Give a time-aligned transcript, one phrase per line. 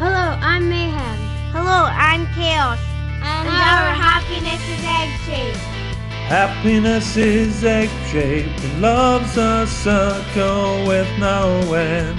[0.00, 1.18] Hello, I'm Mayhem.
[1.52, 2.78] Hello, I'm Chaos.
[3.20, 5.58] And, our happiness is egg shaped.
[6.24, 12.16] Happiness is egg shaped and love's a circle with no end.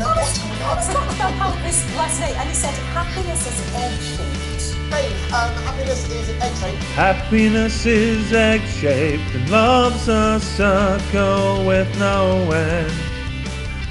[0.00, 4.90] No, I was talking about this last night and he said happiness is egg shaped.
[4.90, 6.82] Babe, um, happiness is egg shaped.
[6.98, 13.11] Happiness is egg shaped and love's a circle with no end.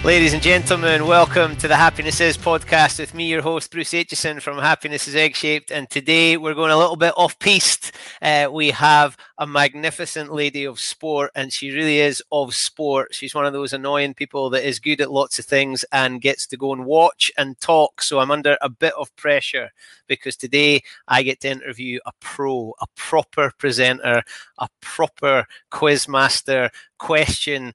[0.04, 4.42] Ladies and gentlemen, welcome to the Happiness Is podcast with me, your host, Bruce Aitchison
[4.42, 5.72] from Happiness is Egg Shaped.
[5.72, 7.92] And today we're going a little bit off piste.
[8.20, 13.14] Uh, we have a magnificent lady of sport, and she really is of sport.
[13.14, 16.48] She's one of those annoying people that is good at lots of things and gets
[16.48, 18.02] to go and watch and talk.
[18.02, 19.70] So I'm under a bit of pressure
[20.08, 24.24] because today I get to interview a pro, a proper presenter,
[24.58, 27.74] a proper quiz master, question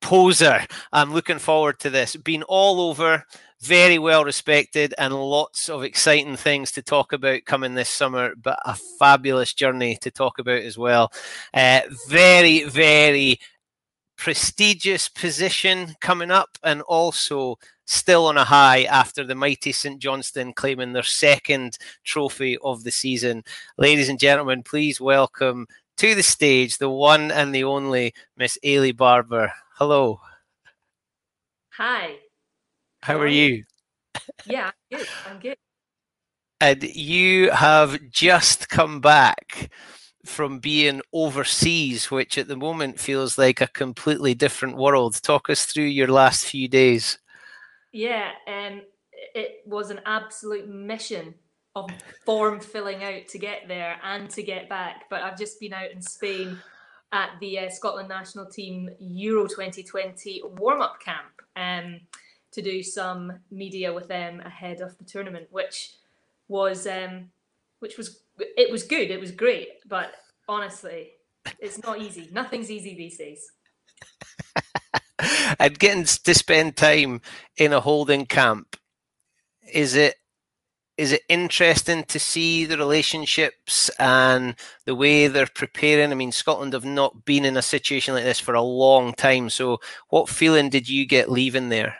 [0.00, 0.66] poser.
[0.92, 2.16] I'm looking forward to this.
[2.16, 3.24] Been all over,
[3.60, 8.58] very well respected, and lots of exciting things to talk about coming this summer, but
[8.64, 11.12] a fabulous journey to talk about as well.
[11.52, 13.38] Uh, very, very
[14.16, 17.58] prestigious position coming up, and also
[17.88, 22.90] still on a high after the mighty St Johnstone claiming their second trophy of the
[22.90, 23.42] season.
[23.78, 25.66] Ladies and gentlemen, please welcome
[25.96, 29.52] to the stage the one and the only Miss Eilidh Barbour.
[29.78, 30.18] Hello.
[31.70, 32.16] Hi.
[33.02, 33.64] How, How are you?
[34.46, 35.08] yeah, I'm good.
[35.24, 35.56] I'm good.
[36.60, 39.70] And you have just come back
[40.24, 45.22] from being overseas, which at the moment feels like a completely different world.
[45.22, 47.18] Talk us through your last few days.
[47.92, 48.82] Yeah, um,
[49.34, 51.34] it was an absolute mission
[51.74, 51.90] of
[52.26, 55.04] form filling out to get there and to get back.
[55.08, 56.62] But I've just been out in Spain
[57.12, 62.00] at the uh, Scotland national team Euro 2020 warm up camp um,
[62.52, 65.94] to do some media with them ahead of the tournament, which
[66.48, 67.30] was um,
[67.80, 70.12] which was it was good, it was great, but
[70.48, 71.10] honestly,
[71.58, 72.28] it's not easy.
[72.32, 73.50] Nothing's easy these days.
[75.58, 77.20] and getting to spend time
[77.56, 78.76] in a holding camp
[79.72, 80.16] is it
[80.98, 86.10] is it interesting to see the relationships and the way they're preparing?
[86.10, 89.48] I mean, Scotland have not been in a situation like this for a long time.
[89.48, 91.98] So, what feeling did you get leaving there?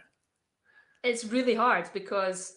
[1.05, 2.57] It's really hard because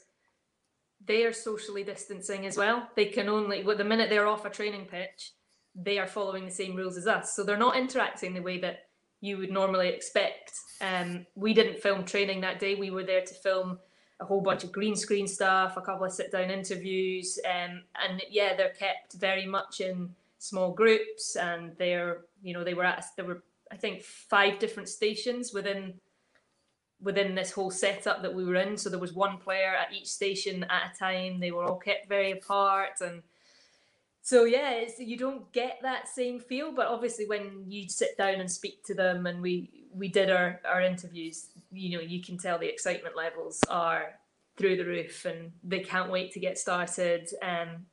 [1.06, 2.90] they are socially distancing as well.
[2.96, 5.34] They can only, well, the minute they're off a training pitch,
[5.76, 7.36] they are following the same rules as us.
[7.36, 8.80] So, they're not interacting the way that
[9.22, 10.54] you would normally expect.
[10.82, 12.74] Um, we didn't film training that day.
[12.74, 13.78] We were there to film
[14.22, 18.22] a whole bunch of green screen stuff, a couple of sit down interviews, um, and
[18.30, 23.04] yeah, they're kept very much in small groups, and they're you know they were at
[23.18, 25.96] there were I think five different stations within
[27.02, 28.78] within this whole setup that we were in.
[28.78, 31.40] So there was one player at each station at a time.
[31.40, 33.24] They were all kept very apart, and
[34.22, 36.72] so yeah, it's, you don't get that same feel.
[36.72, 40.62] But obviously, when you sit down and speak to them, and we we did our
[40.66, 44.20] our interviews, you know, you can tell the excitement levels are
[44.58, 47.30] through the roof, and they can't wait to get started.
[47.42, 47.86] Um,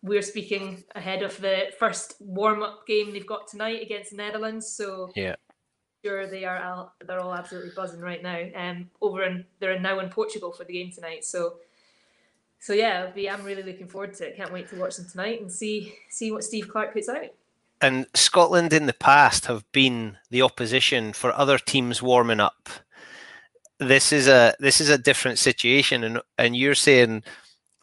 [0.00, 4.68] we're speaking ahead of the first warm up game they've got tonight against the Netherlands.
[4.68, 5.34] So yeah,
[6.04, 8.42] sure they are all, they're all absolutely buzzing right now.
[8.54, 11.24] Um, over in they're now in Portugal for the game tonight.
[11.24, 11.54] So
[12.60, 14.36] so yeah, be, I'm really looking forward to it.
[14.36, 17.32] Can't wait to watch them tonight and see see what Steve Clarke puts out.
[17.80, 22.68] And Scotland in the past have been the opposition for other teams warming up.
[23.78, 27.22] This is a this is a different situation, and and you're saying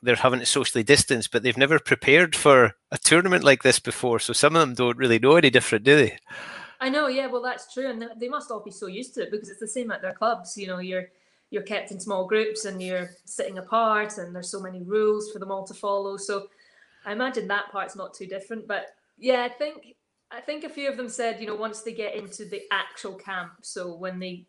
[0.01, 4.19] they're having to socially distance, but they've never prepared for a tournament like this before.
[4.19, 6.17] So some of them don't really know any different, do they?
[6.79, 7.27] I know, yeah.
[7.27, 9.67] Well, that's true, and they must all be so used to it because it's the
[9.67, 10.57] same at their clubs.
[10.57, 11.09] You know, you're
[11.49, 15.39] you're kept in small groups and you're sitting apart, and there's so many rules for
[15.39, 16.17] them all to follow.
[16.17, 16.47] So
[17.05, 18.67] I imagine that part's not too different.
[18.67, 18.87] But
[19.17, 19.95] yeah, I think
[20.31, 23.13] I think a few of them said, you know, once they get into the actual
[23.13, 24.45] camp, so when they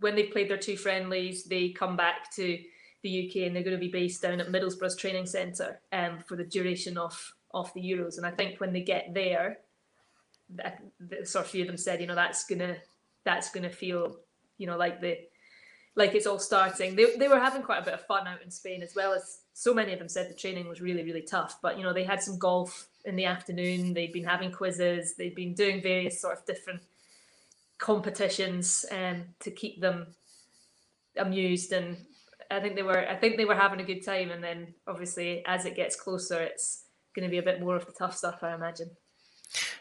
[0.00, 2.58] when they've played their two friendlies, they come back to
[3.02, 6.36] the UK and they're going to be based down at Middlesbrough's training centre um, for
[6.36, 8.16] the duration of of the Euros.
[8.16, 9.58] And I think when they get there,
[10.56, 12.76] that, the, sort of few of them said, you know, that's gonna
[13.24, 14.16] that's gonna feel,
[14.58, 15.18] you know, like the
[15.96, 16.96] like it's all starting.
[16.96, 19.40] They they were having quite a bit of fun out in Spain as well as
[19.52, 21.58] so many of them said the training was really really tough.
[21.62, 23.94] But you know, they had some golf in the afternoon.
[23.94, 25.14] They'd been having quizzes.
[25.14, 26.82] They'd been doing various sort of different
[27.78, 30.06] competitions um, to keep them
[31.16, 31.96] amused and
[32.50, 35.44] I think they were I think they were having a good time and then obviously
[35.46, 38.42] as it gets closer it's going to be a bit more of the tough stuff
[38.42, 38.90] I imagine.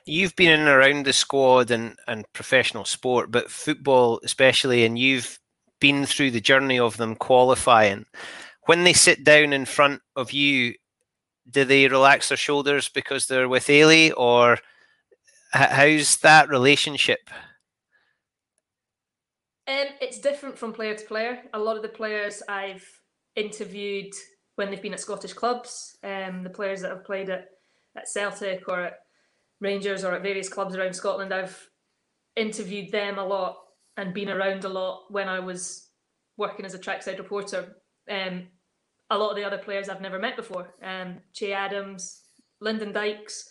[0.05, 4.99] You've been in and around the squad and, and professional sport, but football especially, and
[4.99, 5.39] you've
[5.83, 8.05] been through the journey of them qualifying.
[8.67, 10.75] When they sit down in front of you,
[11.49, 14.59] do they relax their shoulders because they're with Eilidh, or
[15.51, 17.29] how's that relationship?
[19.67, 21.41] Um, it's different from player to player.
[21.53, 22.87] A lot of the players I've
[23.35, 24.13] interviewed
[24.55, 27.49] when they've been at Scottish clubs, um, the players that have played at,
[27.97, 28.99] at Celtic or at
[29.59, 31.69] Rangers or at various clubs around Scotland, I've
[32.37, 33.57] interviewed them a lot
[33.97, 35.89] and been around a lot when I was
[36.37, 37.75] working as a trackside reporter.
[38.09, 38.47] Um,
[39.09, 42.21] a lot of the other players I've never met before, um, Che Adams,
[42.59, 43.49] Lyndon Dykes,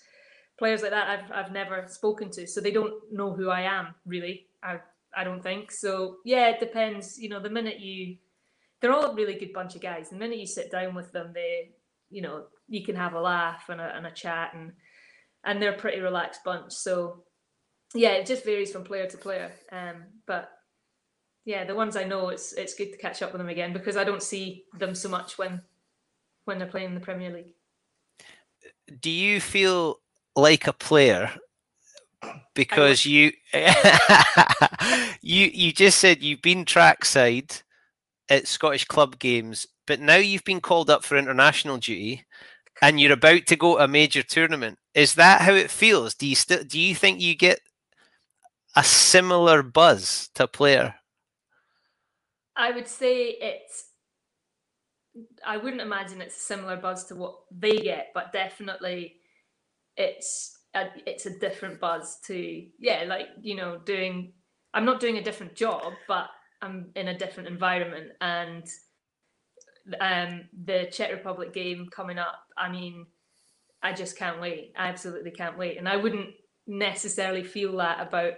[0.59, 3.95] players like that I've I've never spoken to, so they don't know who I am
[4.07, 4.47] really.
[4.63, 4.79] I
[5.15, 6.17] I don't think so.
[6.25, 7.19] Yeah, it depends.
[7.19, 8.17] You know, the minute you,
[8.81, 10.09] they're all a really good bunch of guys.
[10.09, 11.71] The minute you sit down with them, they,
[12.11, 14.73] you know, you can have a laugh and a and a chat, and
[15.45, 16.73] and they're a pretty relaxed bunch.
[16.73, 17.25] So,
[17.95, 19.53] yeah, it just varies from player to player.
[19.71, 20.51] Um, but
[21.45, 23.97] yeah, the ones I know, it's it's good to catch up with them again because
[23.97, 25.63] I don't see them so much when
[26.45, 27.55] when they're playing in the Premier League.
[29.01, 30.01] Do you feel
[30.35, 31.31] like a player
[32.55, 33.33] because you
[35.23, 37.63] you you just said you've been trackside
[38.29, 42.25] at Scottish club games, but now you've been called up for international duty,
[42.81, 44.79] and you're about to go to a major tournament.
[44.95, 46.15] Is that how it feels?
[46.15, 47.61] Do you still do you think you get
[48.75, 50.95] a similar buzz to player?
[52.57, 53.89] I would say it's.
[55.47, 59.17] I wouldn't imagine it's a similar buzz to what they get, but definitely
[59.97, 64.33] it's a, it's a different buzz to yeah like you know doing
[64.75, 66.29] i'm not doing a different job but
[66.63, 68.65] i'm in a different environment and
[70.01, 73.07] um the czech republic game coming up i mean
[73.83, 76.31] i just can't wait i absolutely can't wait and i wouldn't
[76.67, 78.35] necessarily feel that about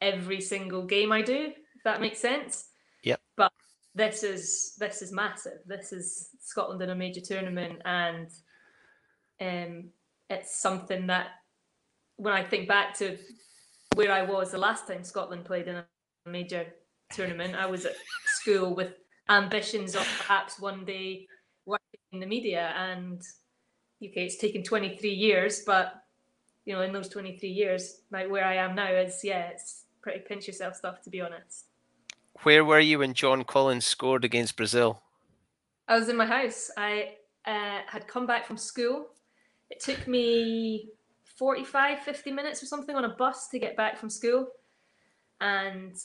[0.00, 2.68] every single game i do if that makes sense.
[3.04, 3.20] Yep.
[3.36, 3.52] But
[3.94, 5.58] this is this is massive.
[5.66, 8.28] This is scotland in a major tournament and
[9.40, 9.90] um
[10.28, 11.28] it's something that
[12.16, 13.16] when I think back to
[13.94, 15.86] where I was the last time Scotland played in a
[16.26, 16.66] major
[17.10, 17.94] tournament, I was at
[18.26, 18.94] school with
[19.28, 21.26] ambitions of perhaps one day
[21.66, 22.72] working in the media.
[22.76, 23.20] And
[24.02, 25.94] okay, it's taken 23 years, but
[26.64, 30.20] you know, in those 23 years, like where I am now is yeah, it's pretty
[30.20, 31.66] pinch yourself stuff to be honest.
[32.44, 35.02] Where were you when John Collins scored against Brazil?
[35.88, 36.70] I was in my house.
[36.76, 39.08] I uh, had come back from school.
[39.68, 40.90] It took me
[41.36, 44.46] 45, 50 minutes or something on a bus to get back from school.
[45.40, 45.96] And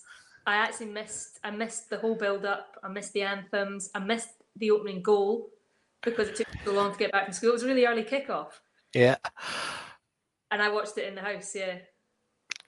[0.48, 2.77] I actually missed I missed the whole build up.
[2.84, 3.91] I missed the anthems.
[3.93, 5.51] I missed the opening goal
[6.01, 7.51] because it took so long to get back from school.
[7.51, 8.53] It was a really early kickoff.
[8.96, 9.17] Yeah.
[10.50, 11.77] And I watched it in the house, yeah.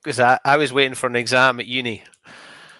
[0.03, 2.03] Because I, I was waiting for an exam at uni.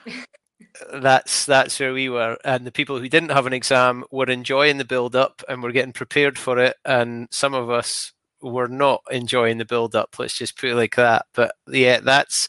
[0.93, 2.37] that's that's where we were.
[2.43, 5.71] And the people who didn't have an exam were enjoying the build up and were
[5.71, 6.75] getting prepared for it.
[6.85, 10.15] And some of us were not enjoying the build up.
[10.19, 11.25] Let's just put it like that.
[11.33, 12.47] But yeah, that's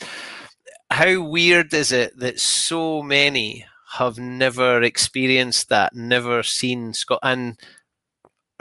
[0.91, 7.59] how weird is it that so many have never experienced that, never seen Scott, and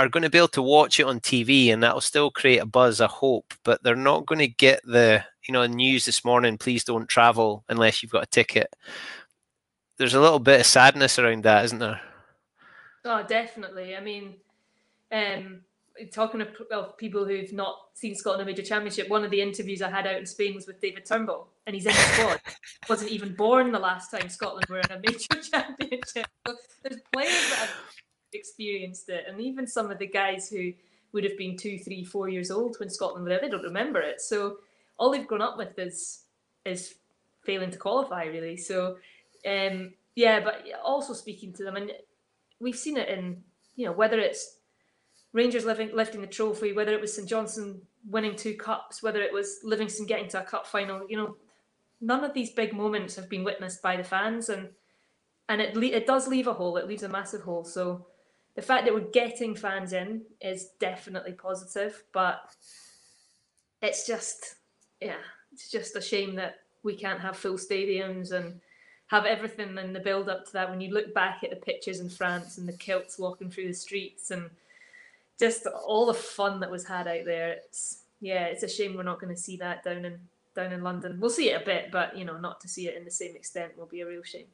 [0.04, 2.66] are going to be able to watch it on TV, and that'll still create a
[2.66, 3.54] buzz, a hope.
[3.64, 6.58] But they're not going to get the you know news this morning.
[6.58, 8.74] Please don't travel unless you've got a ticket.
[9.98, 12.02] There's a little bit of sadness around that, isn't there?
[13.06, 13.96] Oh, definitely.
[13.96, 14.36] I mean,
[15.12, 15.62] um,
[16.12, 19.42] talking of, of, people who've not seen Scotland in a major championship, one of the
[19.42, 22.42] interviews I had out in Spain was with David Turnbull, and he's in the squad.
[22.90, 26.28] Wasn't even born the last time Scotland were in a major championship.
[26.48, 27.70] So there's players that have
[28.34, 30.74] experienced it, and even some of the guys who
[31.12, 34.00] would have been two, three, four years old when Scotland were there, they don't remember
[34.02, 34.20] it.
[34.20, 34.58] So
[34.98, 36.24] all they've grown up with is
[36.66, 36.96] is
[37.44, 38.58] failing to qualify, really.
[38.58, 38.98] So
[39.46, 41.92] um, yeah, but also speaking to them, and
[42.60, 43.44] we've seen it in
[43.76, 44.58] you know whether it's
[45.34, 49.34] Rangers living, lifting the trophy, whether it was St Johnstone winning two cups, whether it
[49.34, 51.38] was Livingston getting to a cup final, you know,
[52.02, 54.70] none of these big moments have been witnessed by the fans, and
[55.50, 56.78] and it it does leave a hole.
[56.78, 57.64] It leaves a massive hole.
[57.64, 58.06] So
[58.56, 62.42] the fact that we're getting fans in is definitely positive, but
[63.82, 64.56] it's just
[65.02, 65.18] yeah,
[65.52, 68.60] it's just a shame that we can't have full stadiums and
[69.08, 70.70] have everything in the build up to that.
[70.70, 73.74] When you look back at the pictures in France and the kilts walking through the
[73.74, 74.50] streets and
[75.40, 77.54] just all the fun that was had out there.
[77.54, 80.20] It's yeah, it's a shame we're not going to see that down in
[80.56, 81.20] down in London.
[81.20, 83.36] We'll see it a bit, but you know, not to see it in the same
[83.36, 84.48] extent will be a real shame.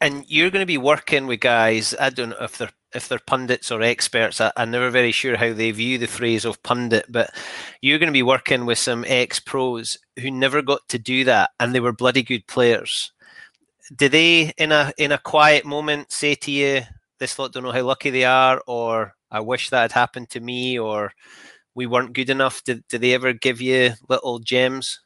[0.00, 1.94] And you're going to be working with guys.
[1.98, 4.40] I don't know if they're if they're pundits or experts.
[4.40, 7.34] I, am never very sure how they view the phrase of pundit, but
[7.80, 11.50] you're going to be working with some ex pros who never got to do that,
[11.58, 13.12] and they were bloody good players.
[13.96, 16.82] Do they, in a in a quiet moment, say to you,
[17.18, 20.40] "This lot don't know how lucky they are," or I wish that had happened to
[20.40, 21.12] me, or
[21.74, 22.62] we weren't good enough?
[22.64, 25.00] Did, did they ever give you little gems?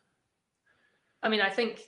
[1.23, 1.81] I mean, I think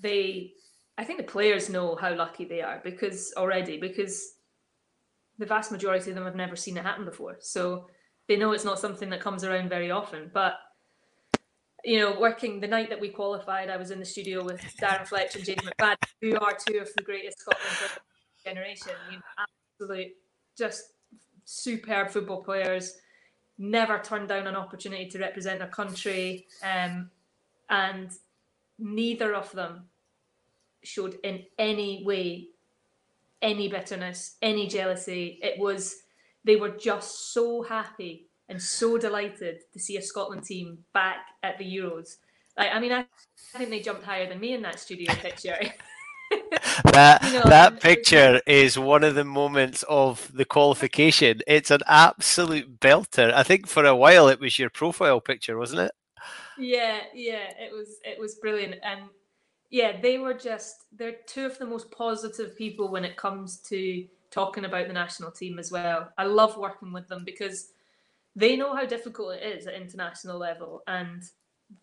[0.00, 0.52] they,
[0.98, 4.34] I think the players know how lucky they are because already, because
[5.38, 7.36] the vast majority of them have never seen it happen before.
[7.40, 7.86] So
[8.28, 10.30] they know it's not something that comes around very often.
[10.32, 10.54] But
[11.84, 15.06] you know, working the night that we qualified, I was in the studio with Darren
[15.06, 18.00] Fletcher and James McFadden, who are two of the greatest Scotland
[18.44, 18.92] generation.
[19.10, 19.44] You know,
[19.80, 20.12] absolute,
[20.58, 20.94] just
[21.44, 22.96] superb football players,
[23.58, 27.10] never turned down an opportunity to represent their country, um,
[27.70, 28.10] and
[28.78, 29.84] neither of them
[30.86, 32.48] showed in any way
[33.42, 35.38] any bitterness, any jealousy.
[35.42, 35.96] It was
[36.44, 41.58] they were just so happy and so delighted to see a Scotland team back at
[41.58, 42.16] the Euros.
[42.56, 43.00] Like, I mean, I,
[43.54, 45.58] I think they jumped higher than me in that studio picture.
[46.92, 51.40] that you know, that picture is one of the moments of the qualification.
[51.46, 53.32] It's an absolute belter.
[53.32, 55.92] I think for a while it was your profile picture, wasn't it?
[56.58, 57.98] Yeah, yeah, it was.
[58.04, 59.02] It was brilliant, and
[59.70, 64.06] yeah, they were just they're two of the most positive people when it comes to
[64.30, 66.10] talking about the national team as well.
[66.18, 67.72] I love working with them because
[68.34, 71.22] they know how difficult it is at international level, and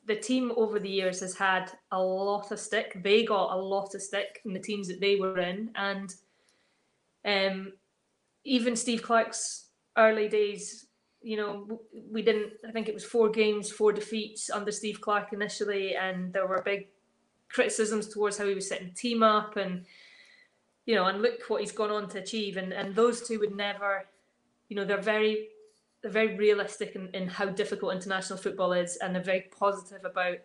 [0.05, 3.01] the team over the years has had a lot of stick.
[3.03, 6.13] They got a lot of stick in the teams that they were in, and
[7.25, 7.73] um,
[8.45, 9.65] even Steve Clarke's
[9.97, 10.87] early days.
[11.21, 12.53] You know, we didn't.
[12.67, 16.61] I think it was four games, four defeats under Steve Clarke initially, and there were
[16.63, 16.87] big
[17.53, 19.85] criticisms towards how he was setting the team up, and
[20.85, 22.57] you know, and look what he's gone on to achieve.
[22.57, 24.05] And and those two would never,
[24.69, 25.49] you know, they're very
[26.01, 30.37] they're very realistic in, in how difficult international football is, and they're very positive about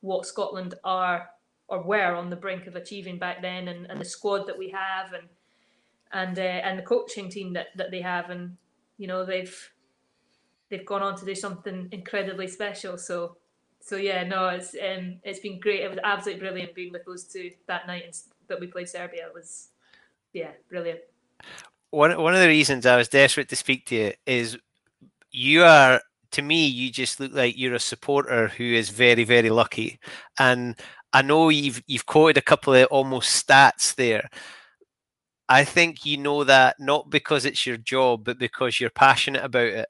[0.00, 1.30] what Scotland are
[1.68, 4.70] or were on the brink of achieving back then, and, and the squad that we
[4.70, 5.28] have, and
[6.12, 8.56] and uh, and the coaching team that, that they have, and
[8.98, 9.70] you know they've
[10.70, 12.98] they've gone on to do something incredibly special.
[12.98, 13.36] So
[13.84, 15.80] so yeah, no, it's um, it's been great.
[15.82, 18.16] It was absolutely brilliant being with those two that night
[18.48, 19.26] that we played Serbia.
[19.26, 19.68] It was
[20.32, 21.00] yeah, brilliant.
[21.90, 24.56] One one of the reasons I was desperate to speak to you is
[25.30, 26.00] you are
[26.30, 30.00] to me you just look like you're a supporter who is very very lucky
[30.38, 30.76] and
[31.12, 34.28] i know you've you've quoted a couple of almost stats there
[35.48, 39.66] i think you know that not because it's your job but because you're passionate about
[39.66, 39.88] it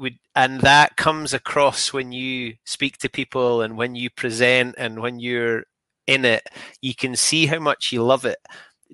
[0.00, 5.00] Would, and that comes across when you speak to people and when you present and
[5.00, 5.64] when you're
[6.06, 6.42] in it
[6.80, 8.38] you can see how much you love it.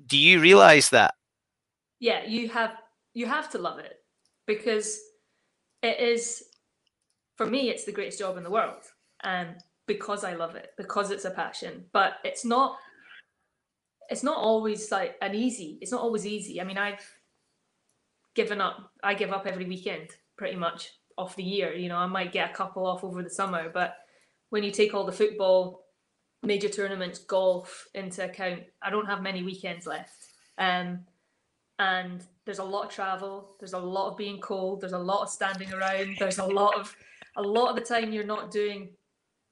[0.05, 1.13] Do you realize that?
[2.01, 2.73] Yeah you have
[3.13, 3.95] you have to love it
[4.47, 4.99] because
[5.81, 6.43] it is
[7.37, 8.83] for me it's the greatest job in the world
[9.23, 9.55] and
[9.87, 11.85] because i love it because it's a passion.
[11.93, 12.75] But it's not
[14.09, 16.59] it's not always like an easy it's not always easy.
[16.59, 17.09] I mean i've
[18.35, 21.73] given up i give up every weekend pretty much of the year.
[21.73, 23.95] You know, I might get a couple off over the summer, but
[24.49, 25.85] when you take all the football,
[26.43, 30.13] major tournaments, golf into account, I don't have many weekends left.
[30.57, 30.99] Um,
[31.79, 33.55] and there's a lot of travel.
[33.59, 34.81] There's a lot of being cold.
[34.81, 36.15] There's a lot of standing around.
[36.19, 36.95] There's a lot of
[37.35, 38.89] a lot of the time you're not doing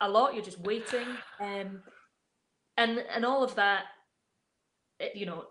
[0.02, 0.34] a lot.
[0.34, 1.08] You're just waiting.
[1.40, 1.84] Um,
[2.78, 3.84] and and all of that,
[5.00, 5.46] it, you know,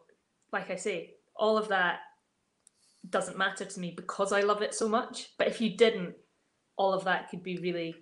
[0.52, 2.00] like I say, all of that
[3.10, 5.30] doesn't matter to me because I love it so much.
[5.38, 6.14] But if you didn't,
[6.76, 7.94] all of that could be really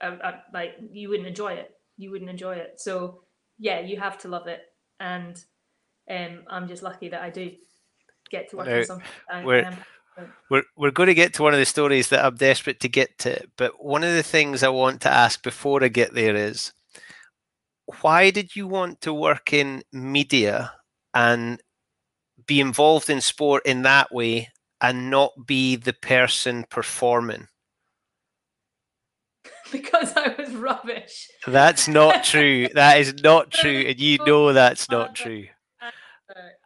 [0.00, 1.70] uh, uh, like you wouldn't enjoy it.
[1.96, 2.80] You wouldn't enjoy it.
[2.80, 3.22] So
[3.58, 4.60] yeah, you have to love it,
[4.98, 5.42] and
[6.10, 7.50] um, I'm just lucky that I do
[8.30, 9.06] get to work now, on something.
[9.44, 9.78] We're,
[10.48, 13.18] we're, we're going to get to one of the stories that I'm desperate to get
[13.20, 16.72] to, but one of the things I want to ask before I get there is
[18.00, 20.72] why did you want to work in media
[21.14, 21.60] and
[22.50, 24.48] be involved in sport in that way
[24.80, 27.46] and not be the person performing?
[29.70, 31.28] Because I was rubbish.
[31.46, 32.66] That's not true.
[32.74, 33.84] that is not true.
[33.86, 35.46] And you know that's not true.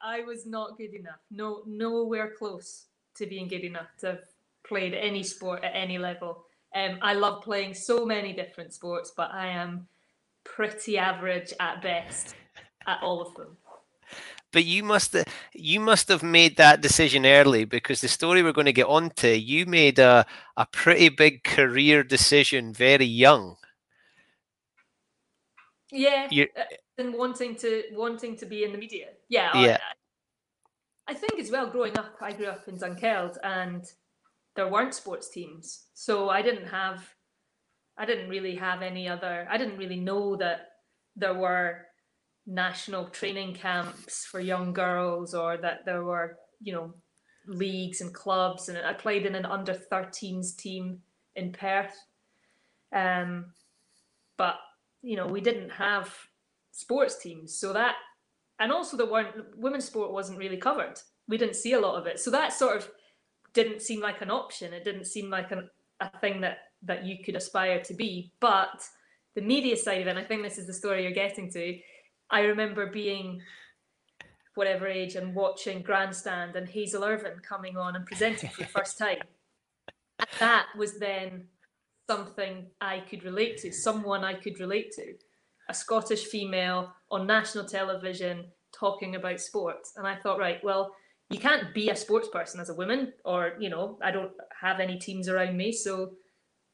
[0.02, 1.20] I was not good enough.
[1.30, 2.86] No, nowhere close
[3.16, 4.20] to being good enough to have
[4.66, 6.46] played any sport at any level.
[6.74, 9.86] Um, I love playing so many different sports, but I am
[10.44, 12.34] pretty average at best
[12.86, 13.58] at all of them.
[14.54, 15.16] But you must
[15.52, 19.28] you must have made that decision early because the story we're going to get onto,
[19.28, 20.24] you made a
[20.56, 23.56] a pretty big career decision very young.
[25.90, 26.62] Yeah, You're, uh,
[26.98, 29.08] and wanting to wanting to be in the media.
[29.28, 29.78] Yeah, yeah.
[31.08, 31.66] I, I think as well.
[31.66, 33.84] Growing up, I grew up in Dunkeld, and
[34.56, 37.14] there weren't sports teams, so I didn't have
[37.96, 39.46] I didn't really have any other.
[39.50, 40.70] I didn't really know that
[41.16, 41.86] there were
[42.46, 46.94] national training camps for young girls, or that there were you know
[47.46, 48.68] leagues and clubs.
[48.68, 51.00] And I played in an under 13s team
[51.36, 51.96] in Perth.
[52.92, 53.46] Um,
[54.36, 54.56] but
[55.02, 56.14] you know we didn't have
[56.72, 57.96] sports teams, so that
[58.58, 60.98] and also there weren't women's sport wasn't really covered.
[61.28, 62.90] We didn't see a lot of it, so that sort of
[63.52, 64.72] didn't seem like an option.
[64.72, 65.68] It didn't seem like an,
[66.00, 68.32] a thing that that you could aspire to be.
[68.40, 68.86] But
[69.34, 71.78] the media side of it, and I think this is the story you're getting to.
[72.30, 73.40] I remember being
[74.54, 78.98] whatever age and watching Grandstand and Hazel Irvine coming on and presenting for the first
[78.98, 79.18] time.
[80.18, 81.46] And that was then
[82.08, 85.14] something I could relate to, someone I could relate to,
[85.68, 89.92] a Scottish female on national television talking about sports.
[89.96, 90.94] And I thought, right, well,
[91.30, 94.78] you can't be a sports person as a woman, or, you know, I don't have
[94.78, 95.72] any teams around me.
[95.72, 96.12] So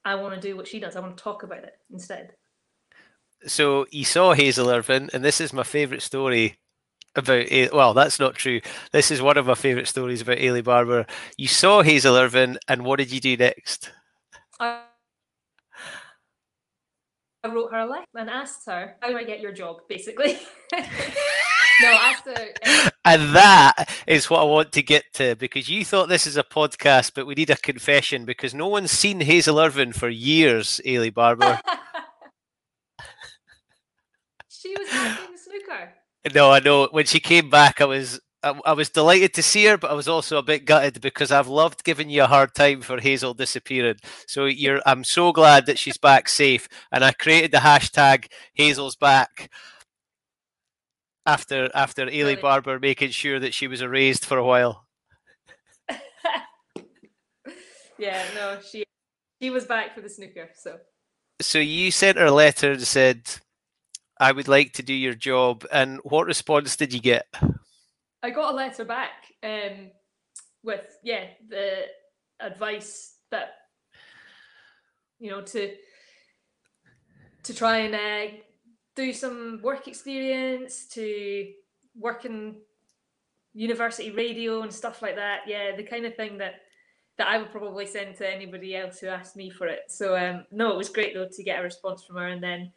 [0.04, 0.96] I want to do what she does.
[0.96, 2.32] I want to talk about it instead.
[3.46, 6.58] So you saw Hazel Irvine, and this is my favourite story
[7.14, 7.46] about.
[7.72, 8.60] Well, that's not true.
[8.92, 11.06] This is one of my favourite stories about Eilidh Barbour.
[11.38, 13.90] You saw Hazel Irvine, and what did you do next?
[14.58, 14.82] I,
[17.46, 20.38] wrote her a letter and asked her, "How do I get your job?" Basically.
[21.80, 22.34] no, after.
[22.66, 26.36] Uh, and that is what I want to get to because you thought this is
[26.36, 30.80] a podcast, but we need a confession because no one's seen Hazel Irvine for years,
[30.84, 31.60] Eilidh Barbour.
[34.60, 35.92] she was playing the snooker.
[36.34, 36.88] No, I know.
[36.90, 39.94] When she came back, I was I, I, was delighted to see her, but I
[39.94, 43.34] was also a bit gutted because I've loved giving you a hard time for Hazel
[43.34, 43.96] disappearing.
[44.26, 48.96] So you're, I'm so glad that she's back safe, and I created the hashtag Hazel's
[48.96, 49.50] back
[51.26, 54.86] after after Eilidh Barbour making sure that she was erased for a while.
[57.98, 58.84] yeah, no, she
[59.40, 60.48] she was back for the snooker.
[60.54, 60.78] So,
[61.40, 63.28] so you sent her a letter and said,
[64.20, 67.26] "I would like to do your job." And what response did you get?
[68.22, 69.90] I got a letter back um,
[70.62, 71.86] with yeah the
[72.38, 73.54] advice that
[75.18, 75.74] you know to
[77.42, 78.36] to try and uh,
[78.94, 81.52] do some work experience, to
[81.94, 82.56] work in
[83.54, 85.40] university radio and stuff like that.
[85.46, 86.54] Yeah, the kind of thing that
[87.18, 89.80] that I would probably send to anybody else who asked me for it.
[89.88, 92.28] So um, no, it was great though to get a response from her.
[92.28, 92.72] And then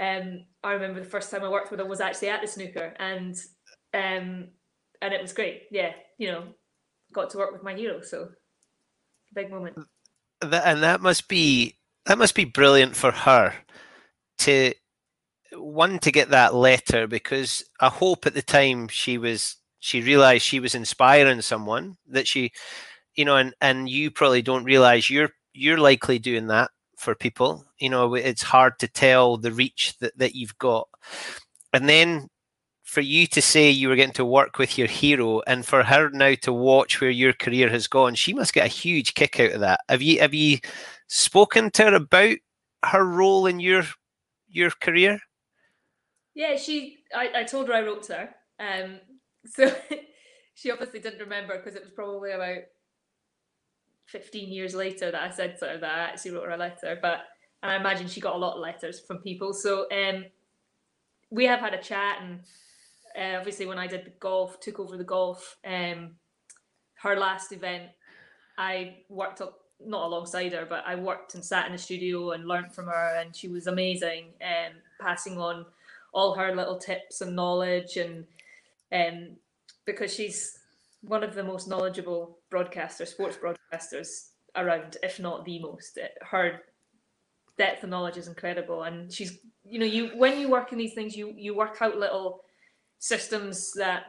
[0.00, 2.94] um, I remember the first time I worked with her was actually at the snooker,
[2.98, 3.36] and
[3.94, 4.48] um,
[5.00, 5.62] and it was great.
[5.70, 6.44] Yeah, you know,
[7.12, 8.28] got to work with my hero, so
[9.34, 9.76] big moment.
[10.40, 11.76] That, and that must be
[12.06, 13.54] that must be brilliant for her
[14.38, 14.74] to
[15.54, 20.44] one to get that letter because I hope at the time she was she realized
[20.44, 22.52] she was inspiring someone that she
[23.14, 26.70] you know and and you probably don't realize you're you're likely doing that
[27.02, 30.88] for people you know it's hard to tell the reach that, that you've got
[31.72, 32.28] and then
[32.92, 36.10] for you to say you were getting to work with your hero and for her
[36.10, 39.52] now to watch where your career has gone, she must get a huge kick out
[39.52, 39.80] of that.
[39.88, 40.58] Have you have you
[41.06, 42.36] spoken to her about
[42.84, 43.84] her role in your
[44.46, 45.20] your career?
[46.34, 46.98] Yeah, she.
[47.16, 48.34] I, I told her I wrote to her.
[48.60, 49.00] Um,
[49.46, 49.74] so
[50.54, 52.58] she obviously didn't remember because it was probably about
[54.12, 56.98] 15 years later that I said to her that I actually wrote her a letter.
[57.00, 57.22] But
[57.62, 59.52] and I imagine she got a lot of letters from people.
[59.54, 60.26] So um,
[61.30, 62.40] we have had a chat, and
[63.16, 66.16] uh, obviously when I did the golf, took over the golf, um,
[67.02, 67.90] her last event,
[68.58, 72.46] I worked up not alongside her, but I worked and sat in the studio and
[72.46, 75.64] learned from her, and she was amazing, um, passing on
[76.12, 78.24] all her little tips and knowledge, and
[78.92, 79.36] um,
[79.86, 80.58] because she's
[81.02, 84.08] one of the most knowledgeable broadcasters, sports broadcasters
[84.56, 85.98] around, if not the most.
[86.22, 86.60] Her
[87.58, 90.94] depth of knowledge is incredible, and she's you know you when you work in these
[90.94, 92.40] things, you you work out little
[92.98, 94.04] systems that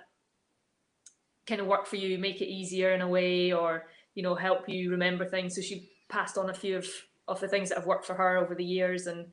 [1.47, 4.69] kind of work for you, make it easier in a way, or you know help
[4.69, 5.55] you remember things.
[5.55, 6.87] So she passed on a few of
[7.27, 9.27] of the things that have worked for her over the years, and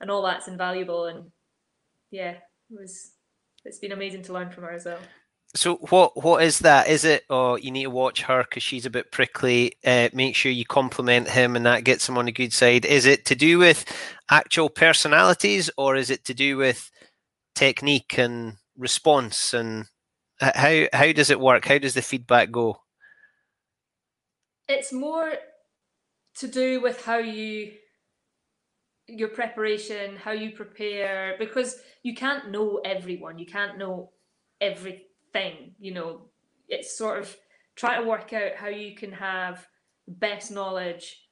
[0.00, 1.06] and all that's invaluable.
[1.06, 1.30] And
[2.10, 3.12] yeah, it was
[3.64, 4.98] it's been amazing to learn from her as well.
[5.54, 6.88] So what what is that?
[6.88, 9.74] Is it oh you need to watch her because she's a bit prickly?
[9.84, 12.86] Uh, make sure you compliment him and that gets him on the good side.
[12.86, 13.84] Is it to do with
[14.30, 16.90] actual personalities or is it to do with
[17.54, 19.84] technique and response and
[20.40, 21.66] how how does it work?
[21.66, 22.78] How does the feedback go?
[24.68, 25.34] It's more
[26.36, 27.72] to do with how you
[29.06, 33.38] your preparation, how you prepare, because you can't know everyone.
[33.38, 34.12] You can't know
[34.60, 36.22] every thing you know
[36.68, 37.36] it's sort of
[37.76, 39.66] try to work out how you can have
[40.06, 41.22] best knowledge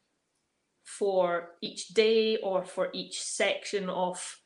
[0.84, 4.38] for each day or for each section of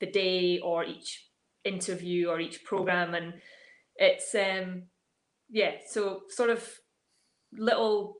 [0.00, 1.28] the day or each
[1.64, 3.14] interview or each program.
[3.14, 3.34] And
[3.96, 4.84] it's um
[5.50, 6.66] yeah so sort of
[7.52, 8.16] little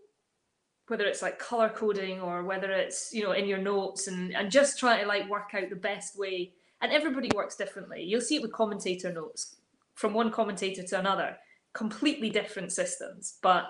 [0.88, 4.50] whether it's like color coding or whether it's you know in your notes and and
[4.50, 6.52] just try to like work out the best way.
[6.80, 8.02] And everybody works differently.
[8.02, 9.56] You'll see it with commentator notes
[9.94, 11.36] from one commentator to another,
[11.74, 13.64] completely different systems, but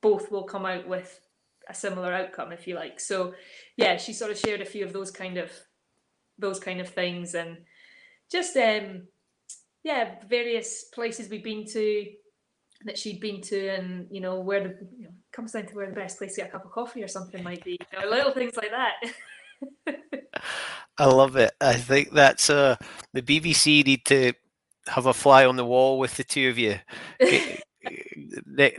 [0.00, 1.20] both will come out with
[1.68, 3.00] a similar outcome, if you like.
[3.00, 3.34] So,
[3.76, 5.50] yeah, she sort of shared a few of those kind of
[6.38, 7.58] those kind of things, and
[8.30, 9.08] just um,
[9.82, 12.06] yeah, various places we've been to
[12.84, 15.88] that she'd been to, and you know where the you know, comes down to where
[15.88, 17.78] the best place to get a cup of coffee or something might be.
[17.92, 19.94] You know, little things like that.
[20.98, 21.52] I love it.
[21.60, 22.76] I think that's uh,
[23.12, 24.32] the BBC need to
[24.88, 26.76] have a fly on the wall with the two of you.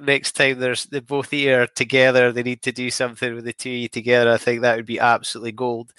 [0.01, 3.69] next time there's they both here together, they need to do something with the two
[3.69, 4.31] of you together.
[4.31, 5.91] I think that would be absolutely gold.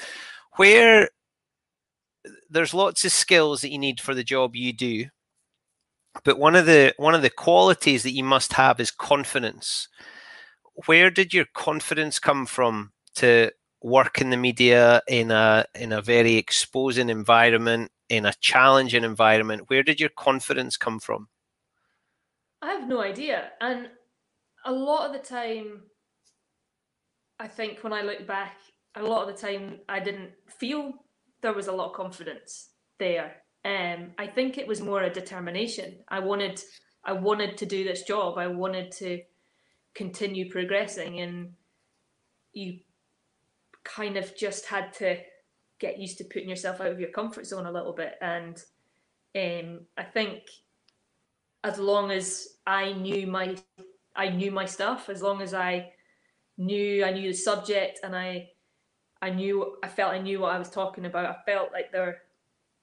[0.56, 1.08] Where
[2.50, 5.06] there's lots of skills that you need for the job you do,
[6.24, 9.88] but one of the one of the qualities that you must have is confidence.
[10.86, 13.50] Where did your confidence come from to
[13.82, 19.64] work in the media in a in a very exposing environment in a challenging environment
[19.68, 21.28] where did your confidence come from?
[22.60, 23.52] I have no idea.
[23.60, 23.88] And
[24.66, 25.82] a lot of the time
[27.38, 28.58] i think when i look back
[28.96, 30.92] a lot of the time i didn't feel
[31.40, 32.68] there was a lot of confidence
[32.98, 33.36] there.
[33.64, 36.04] Um i think it was more a determination.
[36.08, 36.60] I wanted
[37.04, 38.36] i wanted to do this job.
[38.36, 39.22] I wanted to
[39.94, 41.20] continue progressing.
[41.20, 41.52] And
[42.52, 42.80] you
[43.84, 45.16] kind of just had to
[45.80, 48.14] get used to putting yourself out of your comfort zone a little bit.
[48.20, 48.62] And
[49.36, 50.42] um, I think
[51.64, 53.56] as long as I knew my
[54.14, 55.92] I knew my stuff, as long as I
[56.58, 58.50] knew I knew the subject and I
[59.22, 61.26] I knew I felt I knew what I was talking about.
[61.26, 62.22] I felt like there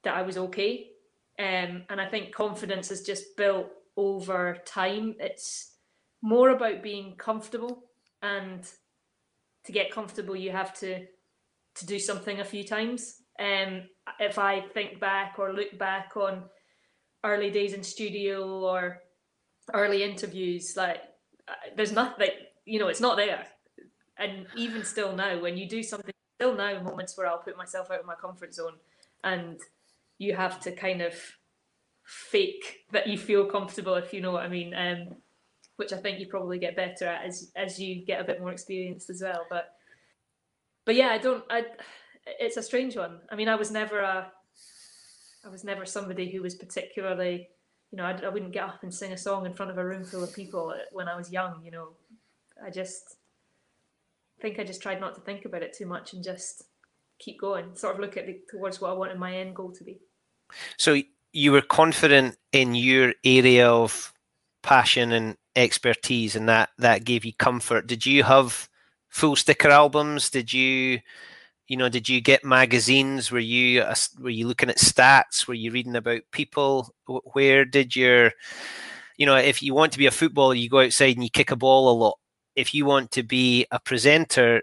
[0.04, 0.90] that I was okay.
[1.38, 5.14] Um, and I think confidence is just built over time.
[5.20, 5.74] It's
[6.20, 7.84] more about being comfortable
[8.22, 8.68] and
[9.64, 11.06] to get comfortable you have to
[11.78, 13.22] to do something a few times.
[13.38, 13.82] Um,
[14.18, 16.44] if I think back or look back on
[17.24, 19.00] early days in studio or
[19.72, 21.00] early interviews, like
[21.46, 22.30] uh, there's nothing,
[22.64, 23.46] you know, it's not there.
[24.18, 27.90] And even still now, when you do something, still now moments where I'll put myself
[27.90, 28.74] out of my comfort zone,
[29.22, 29.60] and
[30.18, 31.14] you have to kind of
[32.04, 34.74] fake that you feel comfortable, if you know what I mean.
[34.74, 35.16] Um,
[35.76, 38.50] which I think you probably get better at as as you get a bit more
[38.50, 39.46] experienced as well.
[39.48, 39.74] But
[40.88, 41.44] but yeah, I don't.
[41.50, 41.66] I
[42.40, 43.18] it's a strange one.
[43.30, 44.32] I mean, I was never a
[45.44, 47.50] I was never somebody who was particularly
[47.90, 49.84] you know I, I wouldn't get up and sing a song in front of a
[49.84, 51.60] room full of people when I was young.
[51.62, 51.88] You know,
[52.64, 53.16] I just
[54.40, 56.64] think I just tried not to think about it too much and just
[57.18, 57.76] keep going.
[57.76, 60.00] Sort of look at the, towards what I wanted my end goal to be.
[60.78, 61.02] So
[61.34, 64.14] you were confident in your area of
[64.62, 67.86] passion and expertise, and that that gave you comfort.
[67.86, 68.67] Did you have
[69.08, 70.30] full sticker albums?
[70.30, 71.00] Did you,
[71.66, 73.30] you know, did you get magazines?
[73.30, 73.84] Were you
[74.18, 75.46] were you looking at stats?
[75.46, 76.94] Were you reading about people?
[77.06, 78.32] Where did your,
[79.16, 81.50] you know, if you want to be a footballer, you go outside and you kick
[81.50, 82.18] a ball a lot.
[82.56, 84.62] If you want to be a presenter,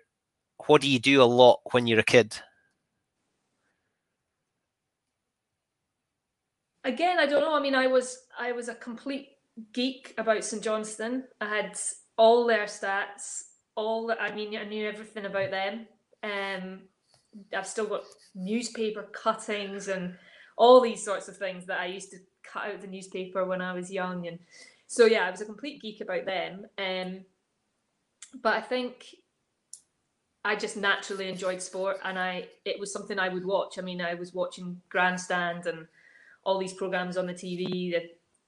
[0.68, 2.38] what do you do a lot when you're a kid?
[6.84, 7.56] Again, I don't know.
[7.56, 9.30] I mean, I was I was a complete
[9.74, 11.24] geek about St Johnstone.
[11.42, 11.80] I had
[12.18, 13.45] all their stats,
[13.76, 15.88] all I mean, I knew everything about them.
[16.24, 16.82] Um,
[17.56, 20.16] I've still got newspaper cuttings and
[20.58, 23.74] all these sorts of things that I used to cut out the newspaper when I
[23.74, 24.40] was young, and
[24.88, 26.66] so yeah, I was a complete geek about them.
[26.78, 27.26] Um,
[28.42, 29.08] but I think
[30.44, 33.78] I just naturally enjoyed sport, and I it was something I would watch.
[33.78, 35.88] I mean, I was watching Grandstand and
[36.44, 38.04] all these programs on the TV, the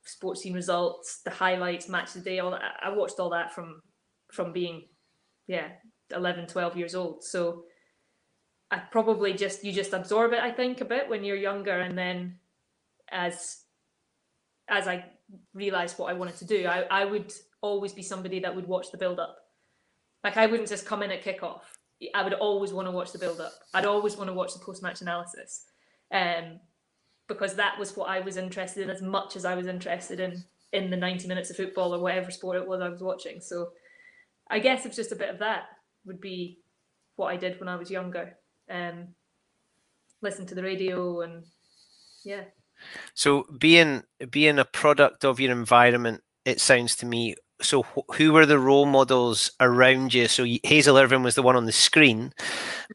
[0.05, 2.39] sports scene results, the highlights, match of the day.
[2.39, 2.61] All that.
[2.81, 3.81] I watched all that from
[4.31, 4.83] from being,
[5.47, 5.69] yeah,
[6.11, 7.23] 11, 12 years old.
[7.23, 7.63] So
[8.69, 10.39] I probably just you just absorb it.
[10.39, 12.37] I think a bit when you're younger, and then
[13.09, 13.63] as
[14.69, 15.05] as I
[15.53, 17.31] realized what I wanted to do, I, I would
[17.61, 19.37] always be somebody that would watch the build up.
[20.23, 21.61] Like I wouldn't just come in at kickoff.
[22.13, 23.53] I would always want to watch the build up.
[23.73, 25.65] I'd always want to watch the post match analysis.
[26.11, 26.59] Um,
[27.27, 30.43] because that was what I was interested in as much as I was interested in
[30.73, 33.39] in the 90 minutes of football or whatever sport it was I was watching.
[33.39, 33.69] So
[34.49, 35.63] I guess it's just a bit of that
[36.05, 36.59] would be
[37.15, 38.37] what I did when I was younger.
[38.69, 39.09] Um,
[40.21, 41.43] listen to the radio and
[42.23, 42.43] yeah.
[43.13, 47.35] So being being a product of your environment, it sounds to me.
[47.61, 50.27] So who were the role models around you?
[50.27, 52.33] So Hazel Irvine was the one on the screen,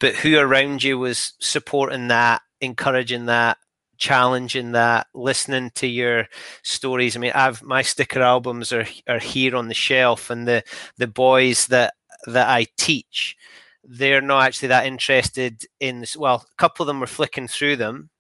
[0.00, 3.58] but who around you was supporting that, encouraging that,
[4.02, 6.26] challenging that, listening to your
[6.64, 7.16] stories.
[7.16, 10.64] I mean, I've my sticker albums are are here on the shelf, and the
[10.96, 11.94] the boys that
[12.26, 13.36] that I teach,
[13.84, 16.16] they're not actually that interested in this.
[16.16, 18.10] Well, a couple of them were flicking through them,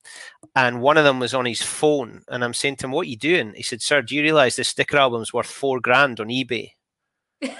[0.54, 2.22] and one of them was on his phone.
[2.28, 4.54] And I'm saying to him, "What are you doing?" He said, "Sir, do you realise
[4.54, 6.70] this sticker album's worth four grand on eBay?"
[7.42, 7.56] and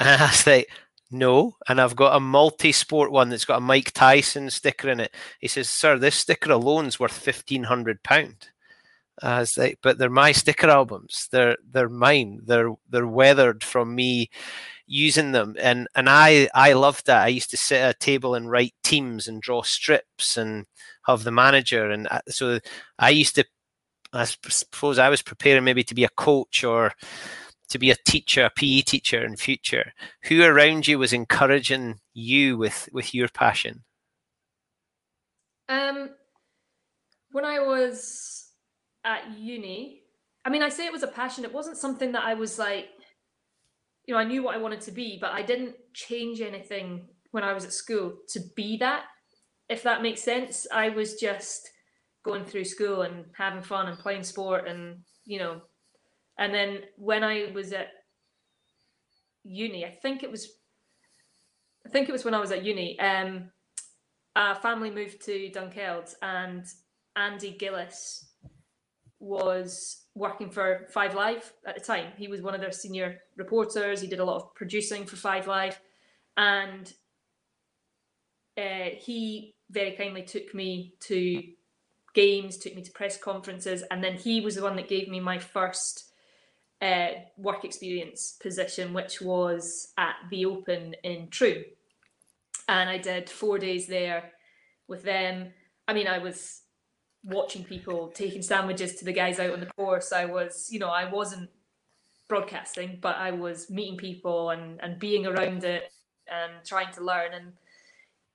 [0.00, 0.68] I was like,
[1.14, 5.14] no, and I've got a multi-sport one that's got a Mike Tyson sticker in it.
[5.40, 8.48] He says, "Sir, this sticker alone's worth fifteen hundred pound."
[9.22, 11.28] As they, but they're my sticker albums.
[11.30, 12.40] They're they're mine.
[12.44, 14.28] They're they're weathered from me
[14.86, 17.24] using them, and and I I loved that.
[17.24, 20.66] I used to sit at a table and write teams and draw strips and
[21.06, 22.58] have the manager, and uh, so
[22.98, 23.44] I used to.
[24.12, 26.92] I suppose I was preparing maybe to be a coach or
[27.68, 29.92] to be a teacher, a PE teacher in future?
[30.24, 33.84] Who around you was encouraging you with with your passion?
[35.68, 36.10] Um,
[37.32, 38.50] when I was
[39.04, 40.02] at uni,
[40.44, 41.44] I mean, I say it was a passion.
[41.44, 42.88] It wasn't something that I was like,
[44.06, 47.42] you know, I knew what I wanted to be, but I didn't change anything when
[47.42, 49.04] I was at school to be that.
[49.68, 51.70] If that makes sense, I was just
[52.24, 55.60] going through school and having fun and playing sport and you know
[56.38, 57.88] and then when I was at
[59.44, 60.48] uni, I think it was,
[61.86, 62.98] I think it was when I was at uni.
[62.98, 63.50] Um,
[64.36, 66.64] our family moved to Dunkeld, and
[67.14, 68.26] Andy Gillis
[69.20, 72.12] was working for Five Live at the time.
[72.16, 74.00] He was one of their senior reporters.
[74.00, 75.78] He did a lot of producing for Five Live,
[76.36, 76.92] and
[78.58, 81.42] uh, he very kindly took me to
[82.14, 85.20] games, took me to press conferences, and then he was the one that gave me
[85.20, 86.12] my first
[86.84, 91.64] uh, work experience position, which was at the Open in Troon.
[92.68, 94.32] And I did four days there
[94.86, 95.52] with them.
[95.88, 96.60] I mean, I was
[97.24, 100.12] watching people taking sandwiches to the guys out on the course.
[100.12, 101.48] I was, you know, I wasn't
[102.28, 105.90] broadcasting, but I was meeting people and, and being around it
[106.30, 107.30] and trying to learn.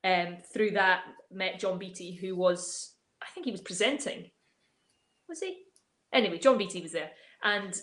[0.03, 4.31] And um, through that, met John Beattie, who was, I think he was presenting.
[5.27, 5.65] Was he?
[6.11, 7.11] Anyway, John Beattie was there.
[7.43, 7.79] And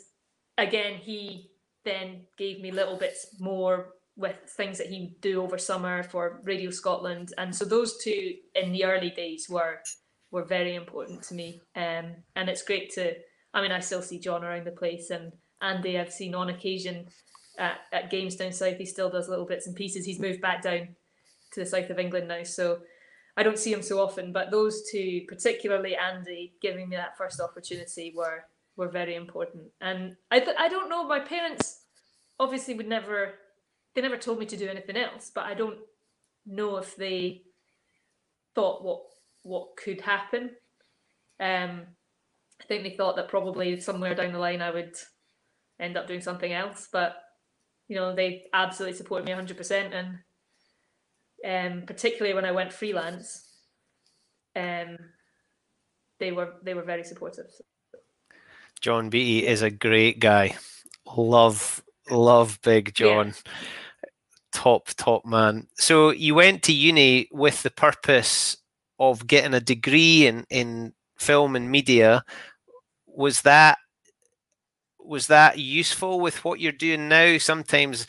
[0.58, 1.50] again, he
[1.84, 6.40] then gave me little bits more with things that he would do over summer for
[6.44, 9.78] Radio Scotland, and so those two in the early days were
[10.30, 11.62] were very important to me.
[11.76, 13.14] Um, and it's great to,
[13.54, 17.06] I mean, I still see John around the place, and Andy I've seen on occasion
[17.58, 18.76] at, at games down south.
[18.76, 20.04] He still does little bits and pieces.
[20.04, 20.88] He's moved back down
[21.52, 22.80] to the south of England now, so
[23.36, 24.32] I don't see him so often.
[24.32, 28.44] But those two, particularly Andy, giving me that first opportunity, were
[28.76, 29.64] were very important.
[29.80, 31.80] And I, I don't know, my parents
[32.38, 33.34] obviously would never,
[33.94, 35.78] they never told me to do anything else, but I don't
[36.46, 37.42] know if they
[38.54, 39.02] thought what
[39.42, 40.50] what could happen.
[41.38, 41.82] Um,
[42.60, 44.96] I think they thought that probably somewhere down the line I would
[45.78, 47.16] end up doing something else, but
[47.88, 49.92] you know they absolutely supported me 100%,
[51.44, 53.44] and um, particularly when I went freelance,
[54.56, 54.96] um,
[56.18, 57.46] they were they were very supportive.
[58.80, 60.56] John Beattie is a great guy.
[61.16, 63.28] Love love Big John.
[63.28, 63.52] Yeah.
[64.52, 65.66] Top top man.
[65.74, 68.56] So you went to uni with the purpose
[68.98, 72.24] of getting a degree in in film and media.
[73.06, 73.78] Was that
[75.00, 77.38] was that useful with what you're doing now?
[77.38, 78.06] Sometimes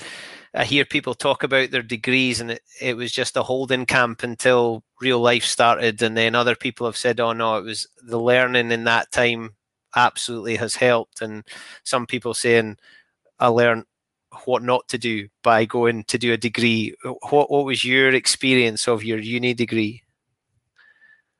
[0.53, 4.23] I hear people talk about their degrees and it, it was just a holding camp
[4.23, 6.01] until real life started.
[6.01, 9.51] And then other people have said, oh no, it was the learning in that time
[9.97, 11.21] absolutely has helped.
[11.21, 11.43] And
[11.83, 12.77] some people saying,
[13.39, 13.85] I learned
[14.45, 16.95] what not to do by going to do a degree.
[17.29, 20.03] What, what was your experience of your uni degree?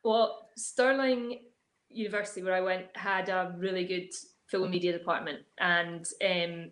[0.04, 1.40] Well, Stirling
[1.90, 4.10] University, where I went, had a really good
[4.48, 5.40] film media department.
[5.60, 6.72] And um,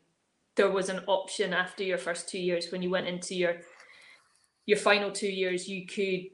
[0.56, 3.58] there was an option after your first two years when you went into your
[4.66, 6.26] your final two years you could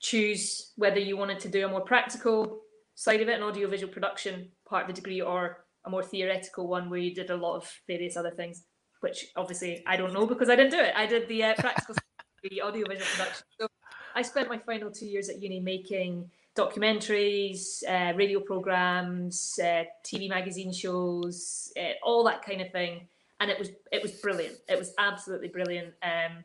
[0.00, 2.60] choose whether you wanted to do a more practical
[2.94, 6.88] side of it an audiovisual production part of the degree or a more theoretical one
[6.88, 8.62] where you did a lot of various other things
[9.00, 10.92] which obviously i don't know because i didn't do it.
[10.96, 11.94] I did the uh, practical
[12.42, 13.44] the audiovisual production.
[13.58, 13.66] So
[14.14, 20.28] i spent my final two years at uni making documentaries, uh, radio programs, uh, TV
[20.28, 23.08] magazine shows, uh, all that kind of thing.
[23.40, 24.56] And it was it was brilliant.
[24.68, 26.44] It was absolutely brilliant um,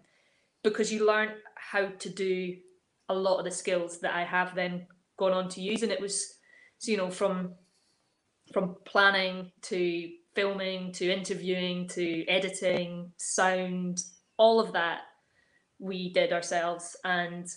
[0.64, 2.56] because you learn how to do
[3.10, 6.00] a lot of the skills that I have then gone on to use, and it
[6.00, 6.36] was
[6.78, 7.56] so you know from
[8.52, 14.02] from planning to filming to interviewing to editing, sound,
[14.38, 15.02] all of that
[15.80, 16.96] we did ourselves.
[17.04, 17.48] And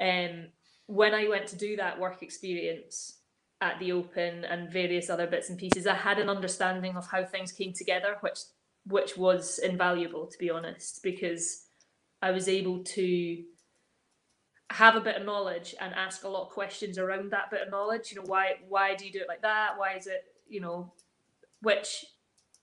[0.00, 0.48] um,
[0.86, 3.18] when I went to do that work experience,
[3.64, 7.24] at the Open and various other bits and pieces, I had an understanding of how
[7.24, 8.40] things came together, which
[8.86, 11.64] which was invaluable to be honest, because
[12.20, 13.42] I was able to
[14.70, 17.70] have a bit of knowledge and ask a lot of questions around that bit of
[17.70, 18.10] knowledge.
[18.10, 19.72] You know, why why do you do it like that?
[19.76, 20.92] Why is it, you know,
[21.60, 22.04] which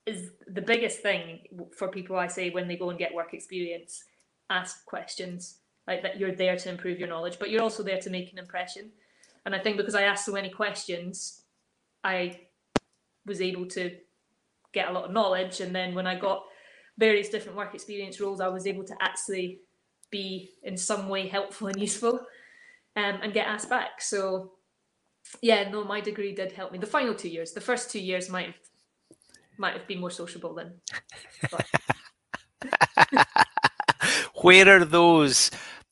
[0.05, 1.41] is the biggest thing
[1.77, 4.03] for people I say when they go and get work experience,
[4.49, 5.57] ask questions.
[5.87, 8.37] Like that you're there to improve your knowledge, but you're also there to make an
[8.37, 8.91] impression.
[9.45, 11.41] And I think because I asked so many questions,
[12.03, 12.41] I
[13.25, 13.97] was able to
[14.73, 15.59] get a lot of knowledge.
[15.59, 16.43] And then when I got
[16.97, 19.61] various different work experience roles, I was able to actually
[20.11, 22.19] be in some way helpful and useful
[22.95, 24.01] um, and get asked back.
[24.01, 24.53] So
[25.41, 26.79] yeah, no, my degree did help me.
[26.79, 28.55] The final two years, the first two years might have
[29.57, 30.73] might have been more sociable than.
[34.41, 35.51] Where are those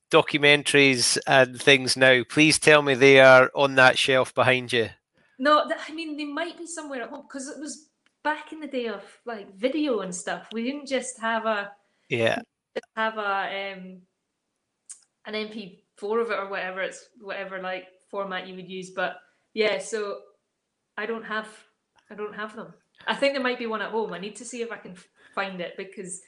[0.09, 2.23] documentaries and things now.
[2.23, 4.89] Please tell me they are on that shelf behind you.
[5.37, 7.89] No, I mean they might be somewhere at home because it was
[8.23, 10.47] back in the day of like video and stuff.
[10.51, 11.71] We didn't just have a
[12.09, 12.41] yeah
[12.95, 14.01] have a um
[15.33, 18.91] an MP4 of it or whatever it's whatever like format you would use.
[18.95, 19.17] But
[19.53, 20.19] yeah, so
[20.97, 21.47] I don't have
[22.11, 22.73] I don't have them.
[23.07, 24.13] I think there might be one at home.
[24.13, 24.95] I need to see if I can
[25.35, 26.21] find it because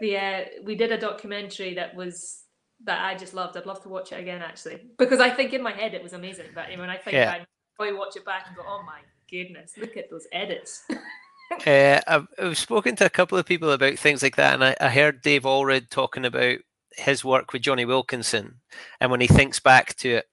[0.00, 2.44] the uh, we did a documentary that was
[2.84, 3.56] that I just loved.
[3.56, 6.14] I'd love to watch it again actually because I think in my head it was
[6.14, 6.46] amazing.
[6.54, 7.30] But when I think yeah.
[7.30, 10.82] I probably watch it back and go, oh my goodness, look at those edits.
[11.66, 14.76] uh, I've, I've, spoken to a couple of people about things like that, and I,
[14.80, 16.58] I heard Dave Alred talking about
[16.96, 18.60] his work with Jonny Wilkinson,
[19.00, 20.26] and when he thinks back to it,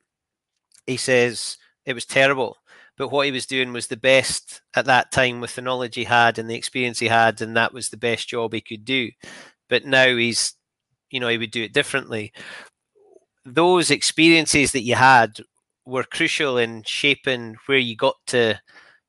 [0.88, 2.58] he says it was terrible.
[2.98, 6.04] But what he was doing was the best at that time with the knowledge he
[6.04, 9.12] had and the experience he had, and that was the best job he could do.
[9.69, 10.56] But now he's
[11.10, 12.32] you know he would do it differently
[13.45, 15.39] those experiences that you had
[15.86, 18.60] were crucial in shaping where you got to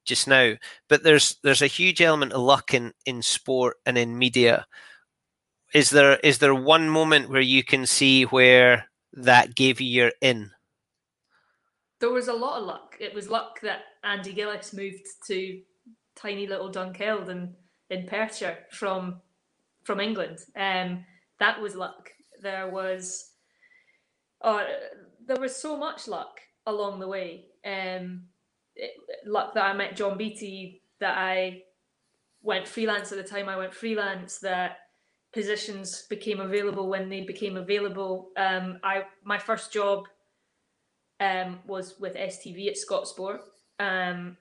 [0.04, 0.54] just now
[0.88, 4.66] but there's there's a huge element of luck in in sport and in media
[5.74, 10.12] is there is there one moment where you can see where that gave you your
[10.20, 10.50] in
[12.00, 15.60] there was a lot of luck it was luck that andy gillis moved to
[16.16, 17.54] tiny little dunkeld in
[17.90, 19.20] in perthshire from
[19.84, 21.04] from england um
[21.40, 22.10] that was luck.
[22.40, 23.32] There was,
[24.42, 24.64] uh,
[25.26, 27.46] there was so much luck along the way.
[27.64, 28.26] Um,
[28.76, 28.92] it,
[29.26, 31.62] luck that I met John Beattie, that I
[32.42, 34.76] went freelance at the time I went freelance, that
[35.32, 38.30] positions became available when they became available.
[38.36, 40.06] Um, I my first job
[41.20, 43.40] um, was with STV at Scotsport.
[43.78, 44.36] Um,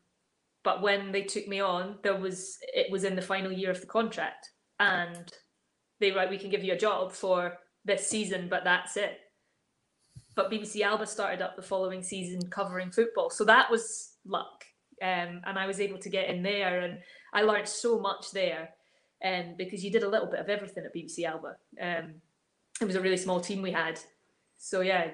[0.64, 3.82] but when they took me on, there was it was in the final year of
[3.82, 5.32] the contract, and
[6.00, 9.20] they write, we can give you a job for this season, but that's it.
[10.36, 14.64] But BBC Alba started up the following season covering football, so that was luck.
[15.02, 17.00] um, and I was able to get in there, and
[17.34, 18.70] I learned so much there,
[19.24, 21.56] um, because you did a little bit of everything at BBC Alba.
[21.82, 22.16] Um,
[22.82, 24.00] it was a really small team we had,
[24.58, 25.12] so yeah,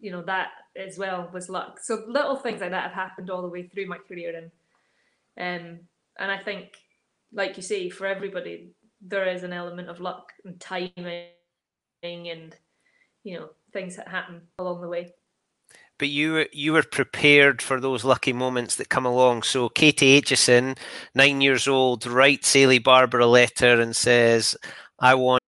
[0.00, 1.78] you know that as well was luck.
[1.80, 4.50] So little things like that have happened all the way through my career, and
[5.38, 5.80] um,
[6.18, 6.76] and I think,
[7.32, 8.70] like you say, for everybody,
[9.00, 11.28] there is an element of luck and timing,
[12.02, 12.56] and
[13.22, 15.12] you know things that happen along the way
[15.98, 19.42] but you you were prepared for those lucky moments that come along.
[19.42, 20.78] So Katie Aitchison,
[21.14, 24.56] nine years old, writes Eilidh Barbour a letter and says,
[24.98, 25.42] "I want."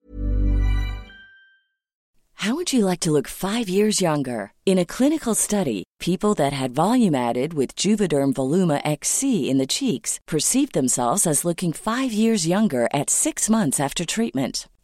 [2.41, 4.53] How would you like to look five years younger?
[4.67, 9.67] In a clinical study, people that had volume added with Juvederm Voluma XC in the
[9.67, 14.69] cheeks perceived themselves as looking five years younger at six months after treatment.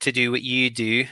[0.00, 1.06] To do what you do.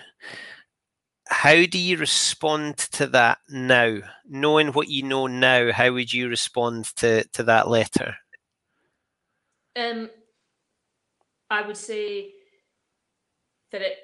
[1.28, 3.98] How do you respond to that now?
[4.28, 8.14] Knowing what you know now, how would you respond to, to that letter?
[9.74, 10.08] Um,
[11.50, 12.32] I would say
[13.72, 13.96] that it,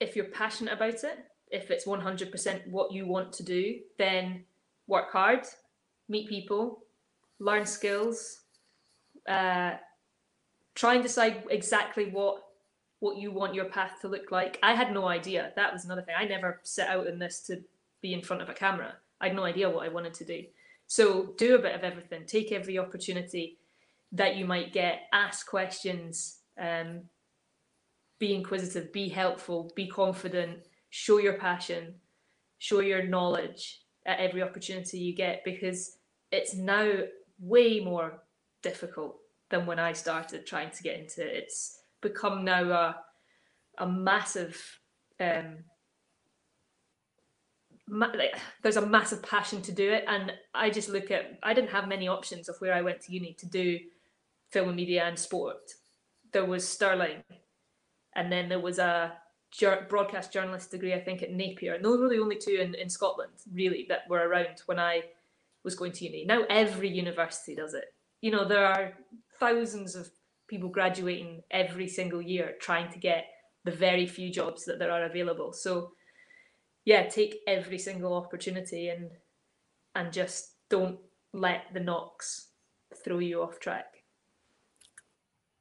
[0.00, 1.18] if you're passionate about it,
[1.50, 4.44] if it's 100% what you want to do, then
[4.86, 5.46] work hard,
[6.08, 6.84] meet people,
[7.38, 8.40] learn skills,
[9.28, 9.72] uh,
[10.74, 12.42] try and decide exactly what
[13.04, 14.58] what you want your path to look like.
[14.62, 15.52] I had no idea.
[15.56, 16.14] That was another thing.
[16.18, 17.62] I never set out in this to
[18.00, 18.94] be in front of a camera.
[19.20, 20.44] I had no idea what I wanted to do.
[20.86, 22.24] So do a bit of everything.
[22.24, 23.58] Take every opportunity
[24.12, 25.02] that you might get.
[25.12, 26.38] Ask questions.
[26.58, 27.02] Um,
[28.18, 28.90] be inquisitive.
[28.90, 29.70] Be helpful.
[29.76, 30.60] Be confident.
[30.88, 31.96] Show your passion.
[32.56, 35.98] Show your knowledge at every opportunity you get because
[36.32, 37.00] it's now
[37.38, 38.22] way more
[38.62, 39.18] difficult
[39.50, 41.36] than when I started trying to get into it.
[41.44, 42.96] It's become now a
[43.78, 44.80] a massive
[45.18, 45.64] um,
[47.88, 50.04] ma- like, there's a massive passion to do it.
[50.06, 53.12] And i just look at i didn't have many options of where i went to
[53.12, 53.78] uni to do
[54.50, 55.72] film and media and sport.
[56.32, 57.22] There was stirling
[58.14, 59.14] and then there was a
[59.88, 61.74] broadcast journalist degree i think at napier.
[61.74, 65.02] And those were the only two in, in scotland really that were around when i
[65.62, 66.26] was going to uni.
[66.26, 67.86] Now every university does it.
[68.20, 68.92] You know there are
[69.40, 70.10] thousands of
[70.48, 73.26] people graduating every single year trying to get
[73.64, 75.52] the very few jobs that there are available.
[75.52, 75.92] So
[76.84, 79.10] yeah, take every single opportunity and
[79.94, 80.98] and just don't
[81.32, 82.48] let the knocks
[83.04, 83.86] throw you off track.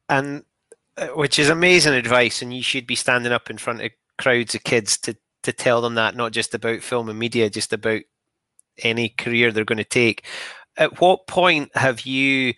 [0.09, 0.43] And
[0.97, 4.53] uh, which is amazing advice, and you should be standing up in front of crowds
[4.53, 8.01] of kids to to tell them that, not just about film and media, just about
[8.79, 10.25] any career they're going to take.
[10.77, 12.53] At what point have you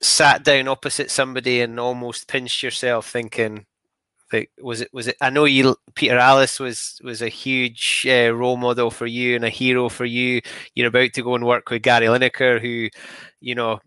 [0.00, 3.66] sat down opposite somebody and almost pinched yourself, thinking,
[4.32, 5.16] like, was it was it?
[5.20, 9.44] I know you, Peter Alliss was was a huge uh, role model for you and
[9.44, 10.40] a hero for you.
[10.74, 12.88] You're about to go and work with Gary Lineker, who,
[13.40, 13.80] you know,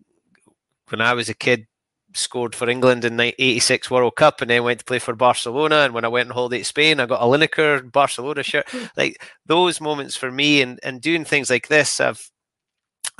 [0.90, 1.68] when I was a kid,
[2.14, 5.78] scored for England in the 86 World Cup and then went to play for Barcelona.
[5.78, 8.68] And when I went on holiday to Spain, I got a Lineker Barcelona shirt.
[8.98, 12.30] like those moments for me and, and doing things like this, I've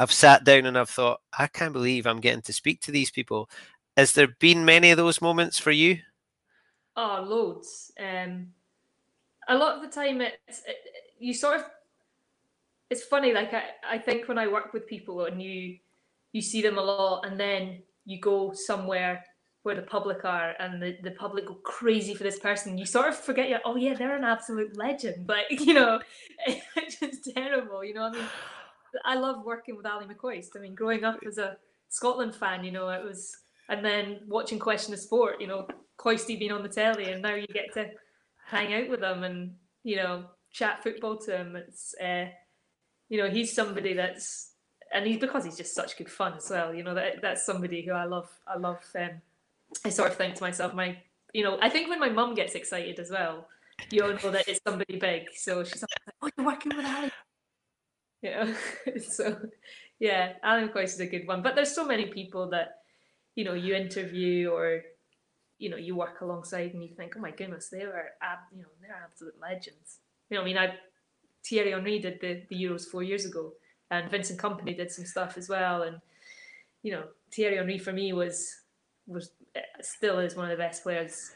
[0.02, 3.12] I've sat down and I've thought, I can't believe I'm getting to speak to these
[3.12, 3.48] people.
[3.96, 6.00] Has there been many of those moments for you?
[6.96, 7.92] Oh, loads.
[8.00, 8.48] Um,
[9.48, 10.78] a lot of the time, it's it,
[11.20, 11.66] you sort of.
[12.90, 13.32] It's funny.
[13.32, 15.78] Like I, I think when I work with people and you,
[16.34, 19.24] you see them a lot, and then you go somewhere
[19.62, 23.08] where the public are and the, the public go crazy for this person you sort
[23.08, 26.00] of forget you oh yeah they're an absolute legend like you know
[26.48, 28.26] it's just terrible you know i mean
[29.06, 31.58] i love working with ali mccoist i mean growing up as a
[31.90, 33.38] scotland fan you know it was
[33.70, 35.68] and then watching question of sport you know
[35.98, 37.90] coisty being on the telly and now you get to
[38.46, 42.26] hang out with him and you know chat football to him it's uh,
[43.10, 44.54] you know he's somebody that's
[44.94, 47.82] and he's because he's just such good fun as well you know that that's somebody
[47.82, 49.22] who i love i love um,
[49.86, 50.98] I sort of think to myself, my,
[51.34, 53.48] you know, I think when my mum gets excited as well,
[53.90, 55.24] you all know that it's somebody big.
[55.36, 57.12] So she's like, oh, you're working with Ali.
[58.22, 58.54] Yeah.
[59.08, 59.38] so,
[60.00, 61.42] yeah, Alan McCoist is a good one.
[61.42, 62.80] But there's so many people that,
[63.36, 64.82] you know, you interview or,
[65.58, 68.10] you know, you work alongside and you think, oh my goodness, they were,
[68.52, 70.00] you know, they're absolute legends.
[70.30, 70.74] You know, I mean, I,
[71.44, 73.54] Thierry Henry did the, the Euros four years ago
[73.90, 75.84] and Vincent Kompany did some stuff as well.
[75.84, 75.98] And,
[76.84, 78.62] you know, Thierry Henry for me was,
[79.08, 81.32] was eh, still is one of the best players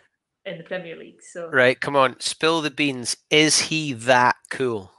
[0.45, 1.21] in the Premier League.
[1.21, 3.17] So right, come on, spill the beans.
[3.29, 4.91] Is he that cool?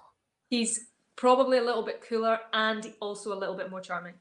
[0.50, 0.86] He's
[1.16, 4.14] probably a little bit cooler and also a little bit more charming.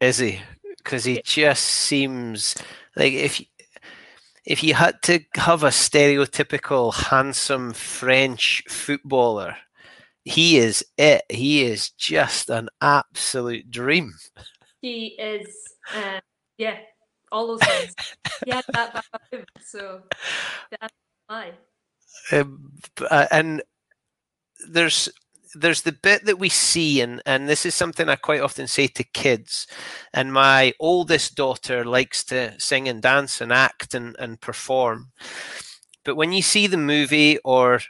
[0.00, 0.40] Is he?
[0.78, 2.54] Because he just seems
[2.96, 3.42] like if
[4.46, 9.56] if you had to have a stereotypical handsome French footballer,
[10.24, 11.22] he is it.
[11.28, 14.14] He is just an absolute dream.
[14.80, 15.54] He is,
[15.94, 16.20] uh,
[16.56, 16.78] yeah,
[17.30, 17.94] all those things.
[18.46, 20.02] yeah, that, that, so
[20.70, 20.94] that's
[21.26, 21.52] why.
[22.32, 22.72] Um,
[23.10, 23.62] uh, and
[24.68, 25.08] there's
[25.54, 28.86] there's the bit that we see and and this is something I quite often say
[28.88, 29.66] to kids
[30.12, 35.12] and my oldest daughter likes to sing and dance and act and, and perform.
[36.04, 37.80] But when you see the movie or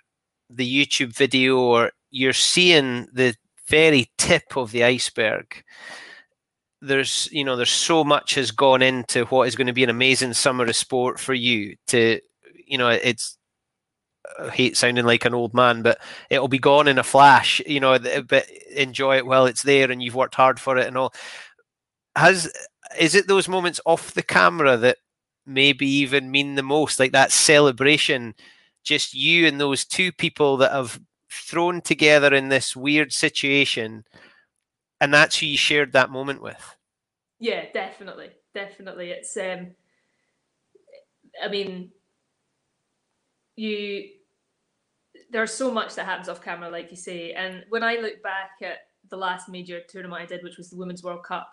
[0.48, 3.34] the YouTube video or you're seeing the
[3.68, 5.62] very tip of the iceberg
[6.82, 9.90] there's you know there's so much has gone into what is going to be an
[9.90, 12.20] amazing summer of sport for you to
[12.66, 13.36] you know it's
[14.38, 15.98] I hate sounding like an old man, but
[16.28, 20.02] it'll be gone in a flash, you know, but enjoy it while it's there and
[20.02, 21.14] you've worked hard for it and all.
[22.16, 22.52] Has
[22.98, 24.98] is it those moments off the camera that
[25.46, 28.34] maybe even mean the most, like that celebration,
[28.82, 31.00] just you and those two people that have
[31.30, 34.04] thrown together in this weird situation
[35.00, 36.76] and that's who you shared that moment with.
[37.38, 39.10] Yeah, definitely, definitely.
[39.10, 39.68] It's um,
[41.42, 41.90] I mean,
[43.60, 44.08] you
[45.30, 48.50] there's so much that happens off camera, like you say, and when I look back
[48.62, 51.48] at the last major tournament I did, which was the Women's World Cup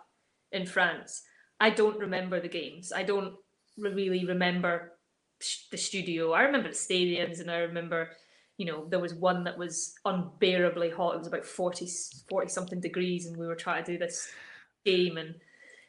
[0.52, 1.22] in France,
[1.60, 2.92] I don't remember the games.
[2.92, 3.34] I don't
[3.76, 4.92] really remember
[5.70, 6.32] the studio.
[6.32, 8.10] I remember the stadiums, and I remember
[8.58, 11.14] you know, there was one that was unbearably hot.
[11.14, 11.88] It was about 40,
[12.28, 14.28] 40 something degrees, and we were trying to do this
[14.84, 15.16] game.
[15.16, 15.36] And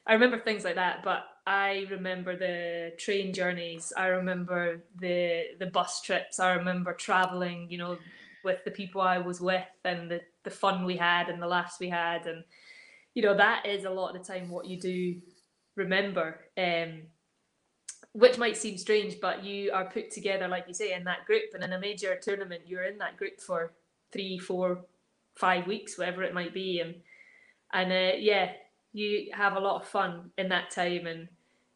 [0.05, 3.91] I remember things like that, but I remember the train journeys.
[3.97, 6.39] I remember the the bus trips.
[6.39, 7.97] I remember traveling, you know,
[8.43, 11.79] with the people I was with and the, the fun we had and the laughs
[11.79, 12.27] we had.
[12.27, 12.43] And,
[13.15, 15.15] you know, that is a lot of the time what you do
[15.75, 16.39] remember.
[16.55, 17.01] Um,
[18.13, 21.45] which might seem strange, but you are put together, like you say, in that group.
[21.55, 23.73] And in a major tournament, you're in that group for
[24.11, 24.85] three, four,
[25.35, 26.79] five weeks, whatever it might be.
[26.79, 26.93] And
[27.73, 28.51] and uh, yeah,
[28.93, 31.27] you have a lot of fun in that time, and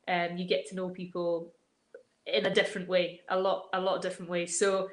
[0.08, 1.54] um, you get to know people
[2.26, 4.58] in a different way, a lot, a lot of different ways.
[4.58, 4.90] So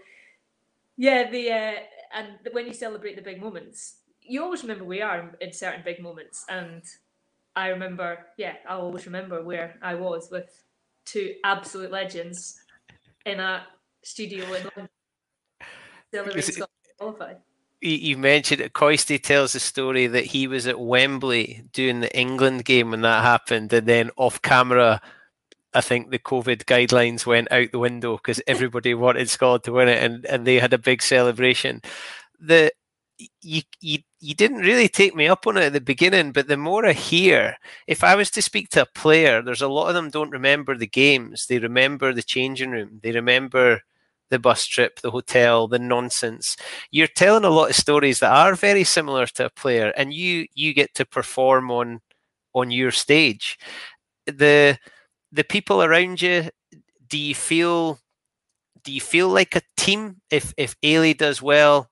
[0.97, 1.73] yeah, the uh,
[2.15, 6.03] and when you celebrate the big moments, you always remember we are in certain big
[6.03, 6.83] moments, and
[7.57, 10.63] I remember, yeah, I always remember where I was with
[11.05, 12.61] two absolute legends
[13.25, 13.67] in a
[14.03, 14.89] studio in London.
[16.13, 16.65] Celebrating
[16.99, 17.37] qualified.
[17.83, 18.75] You mentioned it.
[18.75, 23.23] Coisty tells the story that he was at Wembley doing the England game when that
[23.23, 25.01] happened, and then off camera,
[25.73, 29.89] I think the COVID guidelines went out the window because everybody wanted Scotland to win
[29.89, 31.81] it, and, and they had a big celebration.
[32.39, 32.73] The
[33.43, 36.57] you you you didn't really take me up on it at the beginning, but the
[36.59, 37.57] more I hear,
[37.87, 40.77] if I was to speak to a player, there's a lot of them don't remember
[40.77, 41.47] the games.
[41.47, 43.01] They remember the changing room.
[43.03, 43.83] They remember
[44.31, 46.57] the bus trip, the hotel, the nonsense.
[46.91, 50.47] You're telling a lot of stories that are very similar to a player, and you
[50.55, 52.01] you get to perform on
[52.55, 53.59] on your stage.
[54.27, 54.79] The
[55.33, 56.51] the people around you,
[57.09, 57.99] do you feel
[58.85, 60.21] do you feel like a team?
[60.31, 61.91] If if Eilidh does well,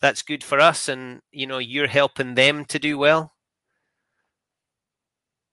[0.00, 3.32] that's good for us and you know you're helping them to do well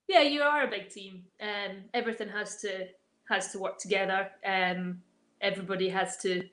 [0.08, 2.88] yeah you are a big team um everything has to
[3.30, 5.02] has to work together um
[5.44, 6.44] everybody has to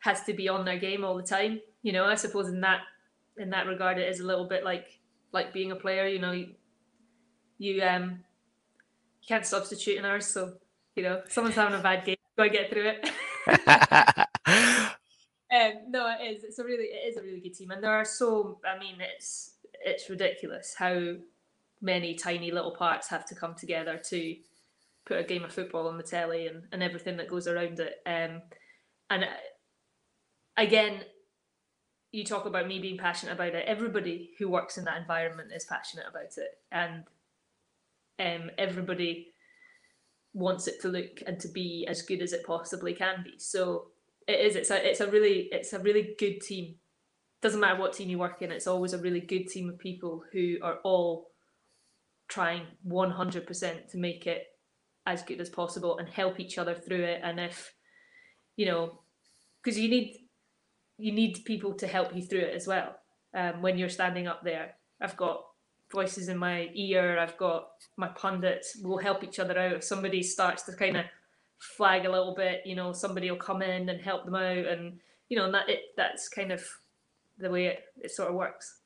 [0.00, 2.80] has to be on their game all the time you know i suppose in that
[3.38, 5.00] in that regard it is a little bit like
[5.32, 6.48] like being a player you know you,
[7.58, 8.20] you um
[9.22, 10.54] you can't substitute in ours so
[10.96, 13.10] You know, someone's having a bad game, go get through it.
[14.46, 16.44] um, no, it is.
[16.44, 18.60] It's a really, it is a really good team, and there are so.
[18.64, 21.16] I mean, it's it's ridiculous how
[21.80, 24.36] many tiny little parts have to come together to
[25.06, 27.94] put a game of football on the telly and, and everything that goes around it.
[28.06, 28.42] Um,
[29.10, 29.28] and uh,
[30.56, 31.02] again,
[32.12, 33.64] you talk about me being passionate about it.
[33.66, 37.04] Everybody who works in that environment is passionate about it, and
[38.20, 39.28] um, everybody
[40.32, 43.34] wants it to look and to be as good as it possibly can be.
[43.38, 43.86] So
[44.28, 44.56] it is.
[44.56, 44.88] It's a.
[44.88, 45.48] It's a really.
[45.50, 46.76] It's a really good team.
[47.42, 48.52] Doesn't matter what team you work in.
[48.52, 51.30] It's always a really good team of people who are all
[52.26, 54.46] trying 100% to make it
[55.06, 57.20] as good as possible and help each other through it.
[57.22, 57.74] And if
[58.56, 59.00] you know,
[59.62, 60.16] because you need
[60.98, 62.96] you need people to help you through it as well.
[63.34, 65.44] Um, when you're standing up there, I've got
[65.92, 67.18] voices in my ear.
[67.18, 68.78] I've got my pundits.
[68.80, 69.72] We'll help each other out.
[69.72, 71.06] If somebody starts to kind of
[71.58, 75.00] flag a little bit, you know, somebody will come in and help them out, and
[75.28, 76.64] you know, and that it that's kind of
[77.38, 78.78] the way it, it sort of works.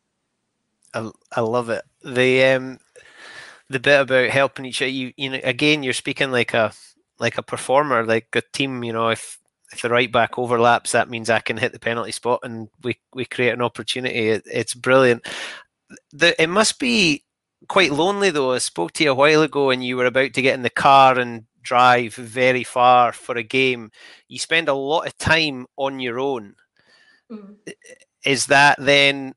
[0.94, 1.84] I, I love it.
[2.02, 2.78] The um
[3.70, 4.90] the bit about helping each other.
[4.90, 6.72] You you know again, you're speaking like a
[7.18, 8.82] like a performer, like a team.
[8.84, 9.38] You know, if
[9.72, 12.98] if the right back overlaps, that means I can hit the penalty spot and we,
[13.14, 14.28] we create an opportunity.
[14.30, 15.26] It, it's brilliant.
[16.12, 17.24] The, it must be
[17.68, 18.52] quite lonely though.
[18.52, 20.70] I spoke to you a while ago and you were about to get in the
[20.70, 23.90] car and drive very far for a game.
[24.28, 26.54] You spend a lot of time on your own.
[27.30, 27.56] Mm.
[28.24, 29.34] Is that then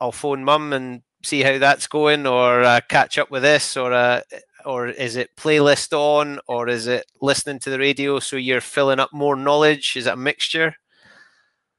[0.00, 3.92] I'll phone mum and see how that's going or uh, catch up with this or
[3.92, 4.20] uh,
[4.64, 9.00] or is it playlist on or is it listening to the radio so you're filling
[9.00, 9.96] up more knowledge?
[9.96, 10.74] Is it a mixture?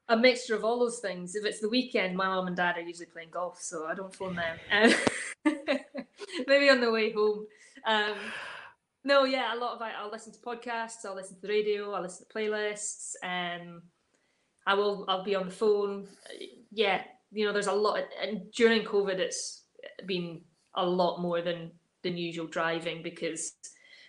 [0.10, 1.36] A mixture of all those things.
[1.36, 4.14] If it's the weekend my mom and dad are usually playing golf so i don't
[4.14, 4.58] phone them.
[4.72, 5.56] Um,
[6.48, 7.46] maybe on the way home.
[7.86, 8.16] Um,
[9.06, 11.92] no yeah a lot of I, i'll listen to podcasts i'll listen to the radio
[11.92, 13.82] i'll listen to playlists and um,
[14.66, 16.08] i will i'll be on the phone.
[16.72, 17.02] Yeah
[17.34, 19.64] you know there's a lot and during covid it's
[20.06, 20.42] been
[20.76, 21.72] a lot more than
[22.04, 23.54] than usual driving because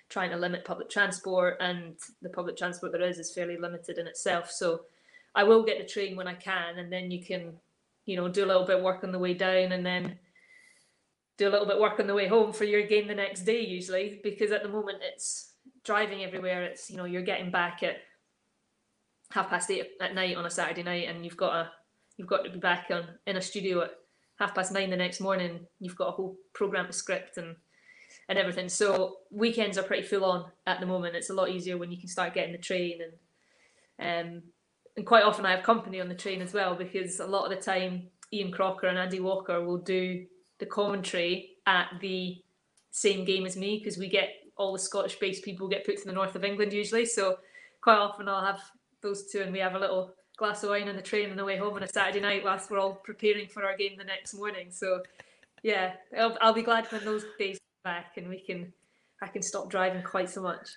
[0.08, 4.06] trying to limit public transport and the public transport there is is fairly limited in
[4.06, 4.50] itself.
[4.50, 4.82] So
[5.34, 7.54] I will get the train when I can, and then you can,
[8.04, 10.18] you know, do a little bit of work on the way down, and then
[11.36, 13.42] do a little bit of work on the way home for your game the next
[13.42, 13.60] day.
[13.60, 15.54] Usually, because at the moment it's
[15.84, 16.62] driving everywhere.
[16.62, 17.96] It's you know you're getting back at
[19.30, 21.70] half past eight at night on a Saturday night, and you've got a
[22.16, 23.90] you've got to be back on in a studio at
[24.38, 25.60] half past nine the next morning.
[25.80, 27.56] You've got a whole program script and
[28.28, 28.68] and everything.
[28.68, 31.16] So weekends are pretty full on at the moment.
[31.16, 33.12] It's a lot easier when you can start getting the train and
[34.36, 34.42] um,
[34.96, 37.50] and quite often I have company on the train as well because a lot of
[37.50, 40.24] the time Ian Crocker and Andy Walker will do
[40.58, 42.42] the commentary at the
[42.90, 46.04] same game as me because we get all the Scottish based people get put to
[46.04, 47.06] the north of England usually.
[47.06, 47.38] So
[47.80, 48.60] quite often I'll have
[49.02, 51.44] those two and we have a little glass of wine on the train on the
[51.44, 54.34] way home on a Saturday night whilst we're all preparing for our game the next
[54.34, 54.68] morning.
[54.70, 55.02] So
[55.62, 58.72] yeah, I'll, I'll be glad when those days back and we can
[59.22, 60.68] I can stop driving quite so much.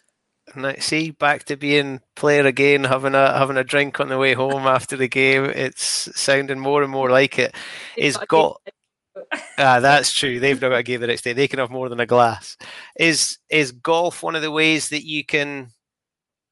[0.56, 4.34] Now, see, back to being player again, having a having a drink on the way
[4.34, 5.46] home after the game.
[5.46, 7.54] It's sounding more and more like it.
[7.98, 8.62] Is got
[9.58, 10.40] ah, that's true.
[10.40, 11.34] They've not got a game the next day.
[11.34, 12.56] They can have more than a glass.
[12.98, 15.72] Is is golf one of the ways that you can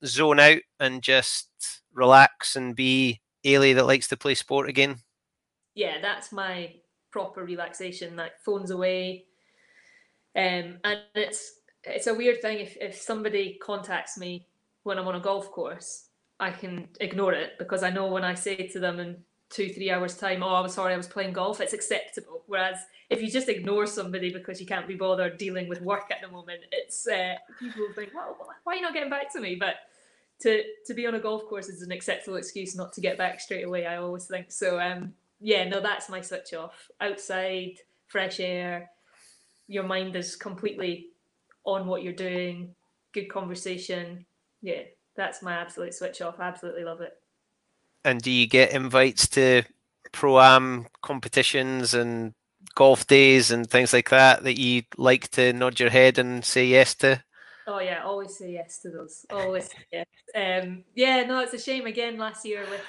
[0.05, 1.49] zone out and just
[1.95, 4.97] relax and be Eilidh that likes to play sport again?
[5.73, 6.73] Yeah, that's my
[7.11, 8.15] proper relaxation.
[8.15, 9.25] Like phones away,
[10.35, 14.47] um, and it's it's a weird thing if, if somebody contacts me
[14.83, 18.33] when I'm on a golf course, I can ignore it because I know when I
[18.33, 19.17] say to them in
[19.49, 22.43] two, three hours time, oh, I'm sorry, I was playing golf, it's acceptable.
[22.47, 22.77] Whereas
[23.09, 26.27] if you just ignore somebody because you can't be bothered dealing with work at the
[26.27, 29.55] moment, it's uh, people think, well, why are you not getting back to me?
[29.55, 29.75] But
[30.41, 33.39] to to be on a golf course is an acceptable excuse not to get back
[33.39, 33.85] straight away.
[33.85, 34.79] I always think so.
[34.79, 36.89] Um, yeah, no, that's my switch off.
[36.99, 38.89] Outside, fresh air,
[39.67, 41.07] your mind is completely
[41.65, 42.75] on what you're doing,
[43.13, 44.25] good conversation.
[44.61, 44.83] Yeah,
[45.15, 46.39] that's my absolute switch off.
[46.39, 47.13] Absolutely love it.
[48.03, 49.63] And do you get invites to
[50.11, 52.33] pro am competitions and
[52.75, 56.65] golf days and things like that that you like to nod your head and say
[56.65, 57.23] yes to?
[57.67, 59.25] Oh yeah, always say yes to those.
[59.29, 60.05] Always yes.
[60.35, 62.81] Um, yeah, no, it's a shame again last year with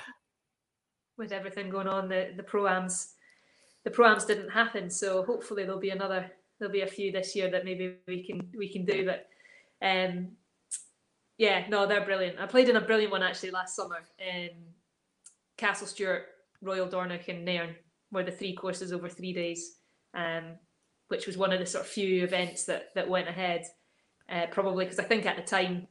[1.16, 2.08] with everything going on.
[2.08, 3.12] The the proams,
[3.84, 4.90] the proams didn't happen.
[4.90, 8.48] So hopefully there'll be another there'll be a few this year that maybe we can
[8.56, 9.06] we can do.
[9.06, 9.26] But
[9.86, 10.32] um,
[11.38, 12.38] yeah, no, they're brilliant.
[12.38, 14.50] I played in a brilliant one actually last summer in
[15.56, 16.26] Castle Stuart,
[16.62, 17.74] Royal Dornoch, and Nairn,
[18.10, 19.76] were the three courses over three days,
[20.14, 20.56] um,
[21.08, 23.64] which was one of the sort of few events that that went ahead.
[24.28, 25.86] Uh, probably because I think at the time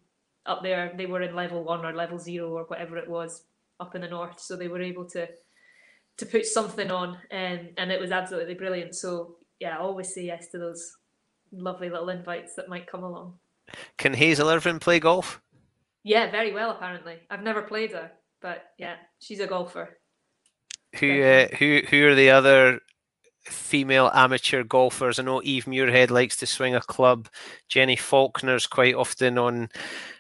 [0.45, 3.43] up there they were in level one or level zero or whatever it was
[3.79, 5.27] up in the north, so they were able to
[6.17, 8.95] to put something on, and um, and it was absolutely brilliant.
[8.95, 10.97] So yeah, I always say yes to those
[11.51, 13.38] lovely little invites that might come along.
[13.97, 15.41] Can Hazel Irvine play golf?
[16.03, 17.17] Yeah, very well apparently.
[17.29, 18.11] I've never played her,
[18.41, 19.97] but yeah, she's a golfer.
[20.99, 22.79] Who uh, who who are the other
[23.45, 25.19] female amateur golfers?
[25.19, 27.27] I know Eve Muirhead likes to swing a club.
[27.69, 29.69] Jenny Falconer's quite often on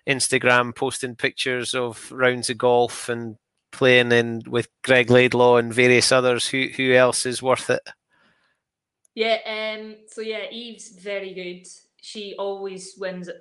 [0.07, 3.37] Instagram posting pictures of rounds of golf and
[3.71, 6.47] playing in with Greg Laidlaw and various others.
[6.47, 7.81] Who who else is worth it?
[9.15, 11.67] Yeah, um, so yeah, Eve's very good.
[12.01, 13.35] She always wins at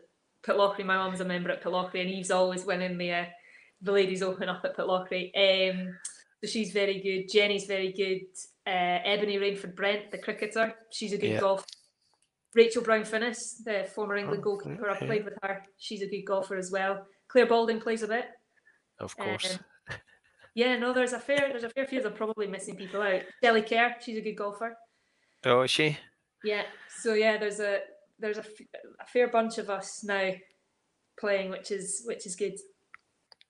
[0.47, 0.85] Pitlochry.
[0.85, 3.25] My mum's a member at Pitlochry, and Eve's always winning the uh,
[3.83, 5.31] the ladies open up at Pitlochry.
[5.37, 5.97] Um,
[6.43, 7.33] so she's very good.
[7.33, 8.27] Jenny's very good.
[8.67, 11.41] Uh, Ebony Rainford Brent, the cricketer, she's a good yeah.
[11.41, 11.67] golfer.
[12.55, 15.05] Rachel Brown Finnis, the former England oh, goalkeeper, okay.
[15.05, 15.63] I played with her.
[15.77, 17.05] She's a good golfer as well.
[17.29, 18.27] Clare Balding plays a bit.
[19.01, 19.59] Of course.
[19.91, 19.97] Um,
[20.55, 22.03] yeah, no, there's a fair there's a fair few.
[22.05, 23.23] I'm probably missing people out.
[23.43, 24.77] Shelley Kerr, she's a good golfer.
[25.45, 25.99] Oh, is she?
[26.45, 26.63] Yeah.
[27.01, 27.81] So yeah, there's a
[28.19, 28.45] there's a,
[29.01, 30.31] a fair bunch of us now
[31.19, 32.55] playing, which is which is good.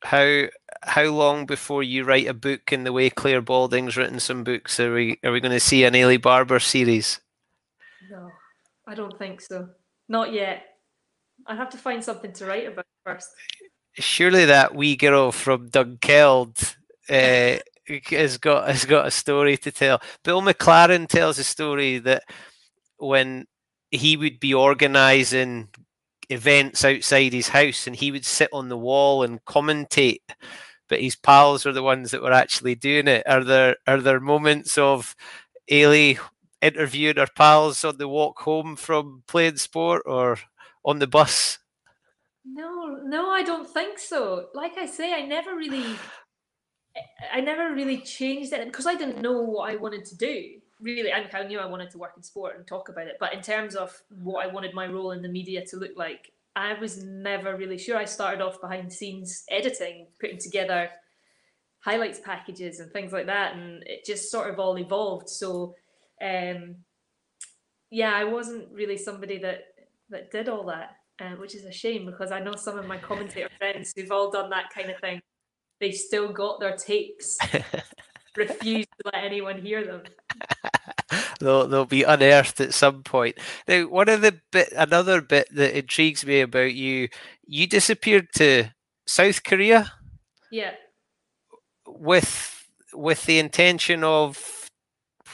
[0.04, 0.44] How
[0.82, 4.78] how long before you write a book in the way Clare Balding's written some books?
[4.78, 7.20] Are we are we going to see an Eilidh Barbour series?
[8.10, 8.30] No,
[8.86, 9.70] I don't think so.
[10.08, 10.62] Not yet.
[11.46, 13.30] I have to find something to write about first.
[13.94, 16.76] Surely that wee girl from Dunkeld
[17.08, 17.58] uh,
[18.10, 20.02] has got has got a story to tell.
[20.22, 22.24] Bill McLaren tells a story that
[22.98, 23.46] when
[23.90, 25.68] he would be organising
[26.30, 30.20] events outside his house and he would sit on the wall and commentate.
[30.88, 33.22] But his pals are the ones that were actually doing it.
[33.26, 35.16] Are there are there moments of
[35.70, 36.18] Eilidh
[36.60, 40.38] interviewing her pals on the walk home from playing sport or
[40.84, 41.58] on the bus?
[42.44, 44.48] No no i don't think so.
[44.54, 45.96] Like i say i never really
[47.32, 51.12] i never really changed it because i didn't know what i wanted to do really,
[51.12, 53.16] I, I knew I wanted to work in sport and talk about it.
[53.20, 56.32] But in terms of what I wanted my role in the media to look like,
[56.56, 57.96] I was never really sure.
[57.96, 60.90] I started off behind the scenes editing, putting together
[61.84, 65.28] highlights packages and things like that, and it just sort of all evolved.
[65.28, 65.74] So,
[66.22, 66.76] um,
[67.90, 69.64] yeah, I wasn't really somebody that
[70.10, 72.96] that did all that, uh, which is a shame because I know some of my
[72.96, 75.20] commentator friends who've all done that kind of thing.
[75.80, 77.36] They've still got their tapes,
[78.36, 80.02] refuse to let anyone hear them.
[81.40, 83.38] they'll they'll be unearthed at some point.
[83.68, 87.08] Now, one of the bit, another bit that intrigues me about you,
[87.46, 88.70] you disappeared to
[89.06, 89.92] South Korea.
[90.50, 90.72] Yeah.
[91.86, 94.68] With with the intention of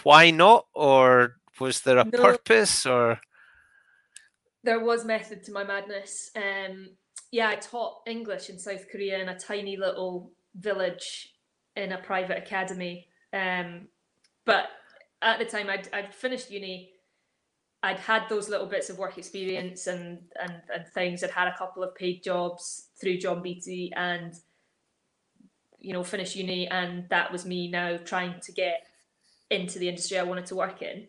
[0.03, 3.20] why not, or was there a no, purpose, or?
[4.62, 6.30] There was method to my madness.
[6.36, 6.90] Um,
[7.30, 11.32] yeah, I taught English in South Korea in a tiny little village
[11.81, 13.07] in a private academy.
[13.33, 13.89] Um,
[14.45, 14.68] but
[15.22, 16.93] at the time I'd, I'd finished uni
[17.83, 21.24] I'd had those little bits of work experience and and and things.
[21.24, 24.35] I'd had a couple of paid jobs through John Beattie and
[25.78, 28.83] you know finished uni and that was me now trying to get
[29.51, 31.07] into the industry I wanted to work in.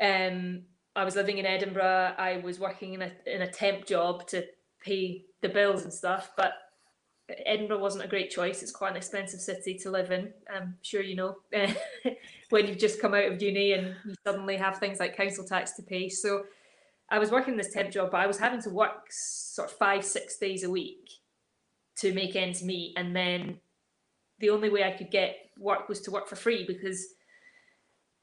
[0.00, 0.62] Um,
[0.96, 2.14] I was living in Edinburgh.
[2.16, 4.44] I was working in a in a temp job to
[4.82, 6.54] pay the bills and stuff, but
[7.46, 8.62] Edinburgh wasn't a great choice.
[8.62, 10.32] It's quite an expensive city to live in.
[10.54, 11.38] I'm sure you know
[12.50, 15.72] when you've just come out of uni and you suddenly have things like council tax
[15.72, 16.08] to pay.
[16.08, 16.44] So
[17.10, 20.04] I was working this temp job, but I was having to work sort of five,
[20.04, 21.08] six days a week
[21.96, 22.94] to make ends meet.
[22.96, 23.58] And then
[24.38, 27.06] the only way I could get work was to work for free because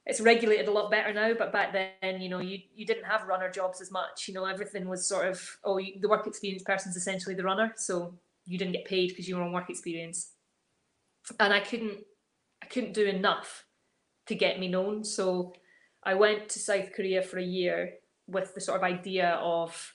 [0.06, 1.34] it's regulated a lot better now.
[1.34, 4.28] But back then, you know, you, you didn't have runner jobs as much.
[4.28, 7.74] You know, everything was sort of, oh, you, the work experience person's essentially the runner.
[7.78, 8.14] So
[8.52, 10.34] you didn't get paid because you were on work experience.
[11.40, 12.00] And i couldn't
[12.62, 13.66] i couldn't do enough
[14.28, 15.04] to get me known.
[15.04, 15.54] So
[16.04, 17.94] i went to south korea for a year
[18.28, 19.94] with the sort of idea of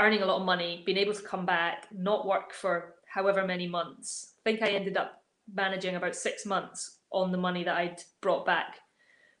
[0.00, 3.68] earning a lot of money being able to come back not work for however many
[3.68, 4.34] months.
[4.38, 5.22] I think i ended up
[5.54, 8.80] managing about six months on the money that i'd brought back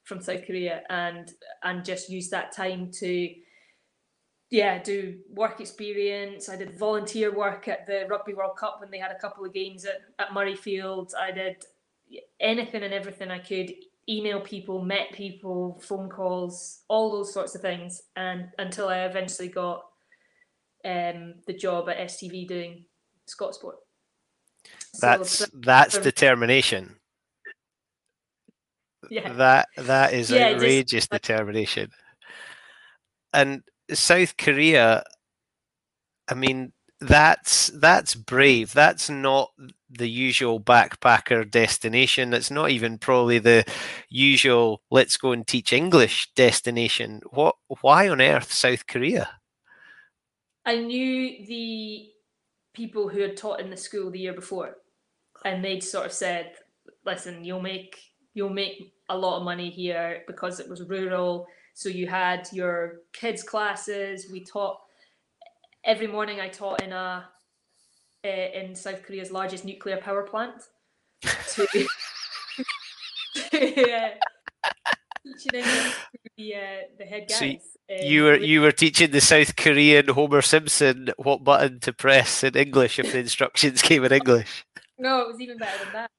[0.04, 1.32] from south korea and
[1.64, 3.28] and just use that time to
[4.50, 6.48] yeah, do work experience.
[6.48, 9.52] I did volunteer work at the Rugby World Cup when they had a couple of
[9.52, 11.14] games at, at Murrayfield.
[11.14, 11.64] I did
[12.38, 13.74] anything and everything I could,
[14.08, 18.02] email people, met people, phone calls, all those sorts of things.
[18.14, 19.84] And until I eventually got
[20.84, 22.84] um, the job at STV doing
[23.28, 23.74] Scotsport.
[25.00, 26.96] That's so, that's determination.
[29.10, 29.32] Yeah.
[29.34, 31.90] That that is yeah, outrageous just, determination.
[33.32, 33.62] And
[33.92, 35.04] South Korea,
[36.28, 38.72] I mean, that's that's brave.
[38.72, 39.50] That's not
[39.90, 42.30] the usual backpacker destination.
[42.30, 43.64] That's not even probably the
[44.08, 47.20] usual let's go and teach English destination.
[47.30, 49.28] What why on earth South Korea?
[50.64, 52.08] I knew the
[52.74, 54.76] people who had taught in the school the year before
[55.44, 56.52] and they'd sort of said,
[57.04, 57.98] listen, you'll make
[58.34, 61.46] you'll make a lot of money here because it was rural.
[61.76, 64.28] So you had your kids classes.
[64.32, 64.78] We taught
[65.84, 66.40] every morning.
[66.40, 67.28] I taught in a
[68.24, 70.54] uh, in South Korea's largest nuclear power plant.
[71.54, 71.66] To,
[73.50, 74.08] to uh,
[75.22, 75.64] teaching
[76.36, 76.58] the, uh,
[76.98, 77.38] the head guys.
[77.38, 77.56] So
[78.02, 82.56] you were you were teaching the South Korean Homer Simpson what button to press in
[82.56, 84.64] English if the instructions came in English.
[84.98, 86.10] No, it was even better than that.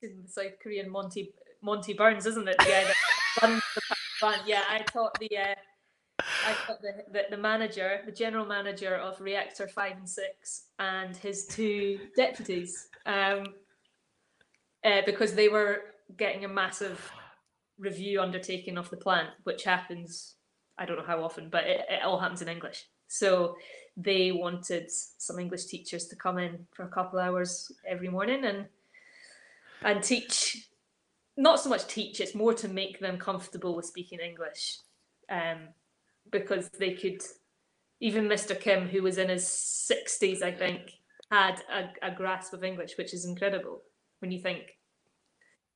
[0.00, 1.32] Teaching the South Korean Monty
[1.62, 2.58] Monty Burns, isn't it?
[2.58, 2.94] The guy that
[3.42, 4.42] runs the plant.
[4.46, 5.54] Yeah, I taught the uh,
[6.46, 11.16] I taught the, the, the manager, the general manager of Reactor Five and Six, and
[11.16, 13.54] his two deputies, um,
[14.84, 15.82] uh, because they were
[16.16, 17.10] getting a massive
[17.78, 20.34] review undertaking of the plant, which happens.
[20.78, 22.86] I don't know how often, but it, it all happens in English.
[23.08, 23.56] So
[23.96, 28.66] they wanted some English teachers to come in for a couple hours every morning and
[29.82, 30.68] and teach
[31.40, 34.78] not so much teach it's more to make them comfortable with speaking english
[35.30, 35.68] um,
[36.30, 37.22] because they could
[38.00, 40.92] even mr kim who was in his 60s i think
[41.30, 43.80] had a, a grasp of english which is incredible
[44.20, 44.78] when you think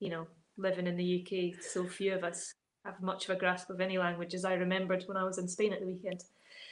[0.00, 0.26] you know
[0.58, 2.54] living in the uk so few of us
[2.84, 5.48] have much of a grasp of any language as i remembered when i was in
[5.48, 6.22] spain at the weekend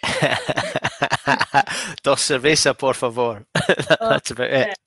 [2.03, 3.47] Dos cerveza, por favor.
[4.01, 4.78] That's about it.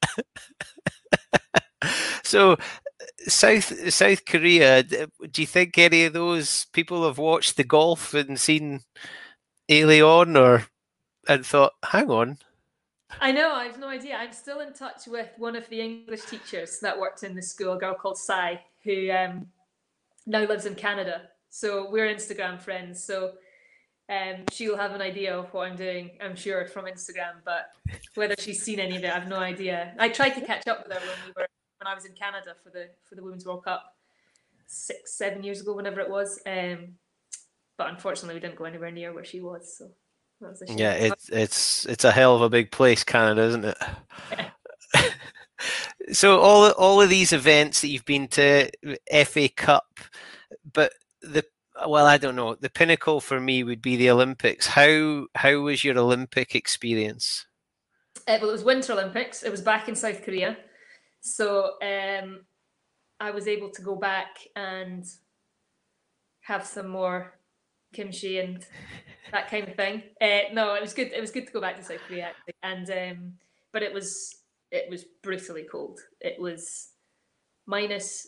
[2.23, 2.57] so,
[3.27, 4.83] South South Korea.
[4.83, 8.81] Do you think any of those people have watched the golf and seen
[9.69, 10.65] Alien or
[11.27, 12.37] and thought, "Hang on"?
[13.21, 13.53] I know.
[13.53, 14.15] I have no idea.
[14.15, 17.73] I'm still in touch with one of the English teachers that worked in the school,
[17.73, 19.47] a girl called Sai, who um,
[20.25, 21.29] now lives in Canada.
[21.49, 23.03] So we're Instagram friends.
[23.03, 23.33] So
[24.09, 27.35] um, she'll have an idea of what I'm doing, I'm sure, from Instagram.
[27.43, 27.69] But
[28.15, 29.93] whether she's seen any of it, I have no idea.
[29.97, 31.47] I tried to catch up with her when we were
[31.79, 33.95] when I was in Canada for the for the Women's World Cup
[34.67, 36.39] six, seven years ago, whenever it was.
[36.45, 36.95] Um,
[37.77, 39.77] but unfortunately, we didn't go anywhere near where she was.
[39.77, 39.91] So
[40.41, 43.77] was yeah, it's it's it's a hell of a big place, Canada, isn't it?
[44.31, 45.09] Yeah.
[46.11, 48.69] so all all of these events that you've been to,
[49.25, 49.99] FA Cup,
[50.73, 51.45] but the
[51.87, 52.55] well, I don't know.
[52.55, 54.67] The pinnacle for me would be the Olympics.
[54.67, 57.45] How how was your Olympic experience?
[58.27, 59.43] Uh, well, it was Winter Olympics.
[59.43, 60.57] It was back in South Korea,
[61.25, 62.41] so um,
[63.19, 65.03] I was able to go back and
[66.41, 67.39] have some more
[67.93, 68.63] kimchi and
[69.31, 70.03] that kind of thing.
[70.21, 71.11] Uh, no, it was good.
[71.11, 72.53] It was good to go back to South Korea, actually.
[72.61, 73.33] and um,
[73.73, 74.35] but it was
[74.71, 75.99] it was brutally cold.
[76.21, 76.89] It was
[77.65, 78.27] minus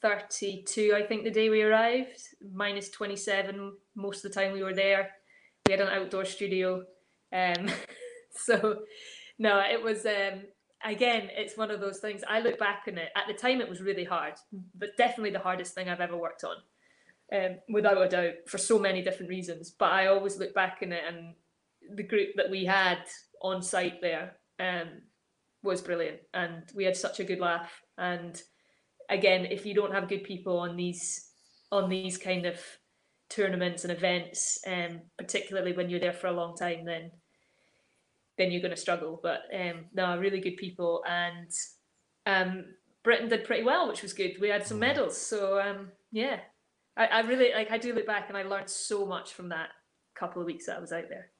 [0.00, 2.20] 32, I think, the day we arrived,
[2.52, 5.10] minus 27 most of the time we were there.
[5.68, 6.82] We had an outdoor studio.
[7.32, 7.68] Um,
[8.32, 8.80] so,
[9.38, 10.42] no, it was, um,
[10.84, 12.22] again, it's one of those things.
[12.28, 13.10] I look back on it.
[13.16, 14.34] At the time, it was really hard,
[14.74, 16.56] but definitely the hardest thing I've ever worked on,
[17.32, 19.70] um, without a doubt, for so many different reasons.
[19.70, 21.34] But I always look back on it, and
[21.96, 22.98] the group that we had
[23.40, 25.02] on site there um,
[25.62, 26.20] was brilliant.
[26.34, 27.82] And we had such a good laugh.
[27.98, 28.40] And
[29.08, 31.28] again, if you don't have good people on these
[31.70, 32.60] on these kind of
[33.30, 37.10] tournaments and events, um, particularly when you're there for a long time, then
[38.38, 39.20] then you're going to struggle.
[39.22, 41.50] But um, no, really good people, and
[42.26, 42.64] um,
[43.02, 44.32] Britain did pretty well, which was good.
[44.40, 44.80] We had some mm.
[44.80, 46.40] medals, so um, yeah,
[46.96, 47.70] I, I really like.
[47.70, 49.68] I do look back, and I learned so much from that
[50.14, 51.30] couple of weeks that I was out there.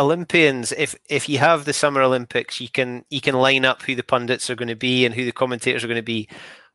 [0.00, 3.94] Olympians, if if you have the Summer Olympics, you can you can line up who
[3.94, 6.28] the pundits are going to be and who the commentators are going to be.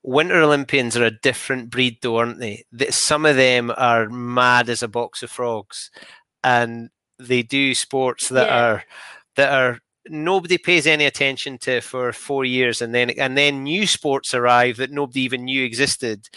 [0.04, 2.64] Winter Olympians are a different breed, though, aren't they?
[2.72, 5.90] That Some of them are mad as a box of frogs,
[6.44, 8.66] and they do sports that yeah.
[8.66, 8.84] are
[9.36, 13.88] that are nobody pays any attention to for four years, and then and then new
[13.88, 16.30] sports arrive that nobody even knew existed,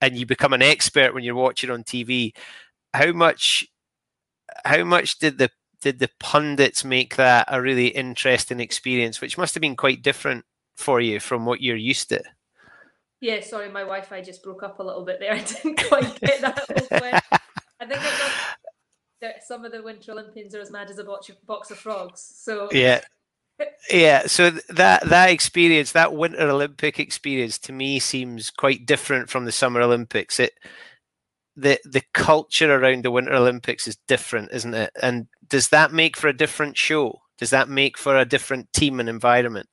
[0.00, 2.32] and you become an expert when you're watching on TV.
[2.94, 3.66] How much?
[4.64, 5.50] How much did the
[5.82, 10.44] did the pundits make that a really interesting experience, which must have been quite different
[10.76, 12.22] for you from what you're used to?
[13.20, 15.32] Yeah, sorry, my Wi-Fi just broke up a little bit there.
[15.34, 17.40] I didn't quite get that.
[17.80, 18.00] I think
[19.20, 21.78] that some of the Winter Olympians are as mad as a box of, box of
[21.78, 22.20] frogs.
[22.36, 23.00] So yeah,
[23.90, 24.26] yeah.
[24.26, 29.52] So that that experience, that Winter Olympic experience, to me seems quite different from the
[29.52, 30.40] Summer Olympics.
[30.40, 30.52] It
[31.56, 34.90] the the culture around the Winter Olympics is different, isn't it?
[35.00, 37.22] And does that make for a different show?
[37.38, 39.68] Does that make for a different team and environment?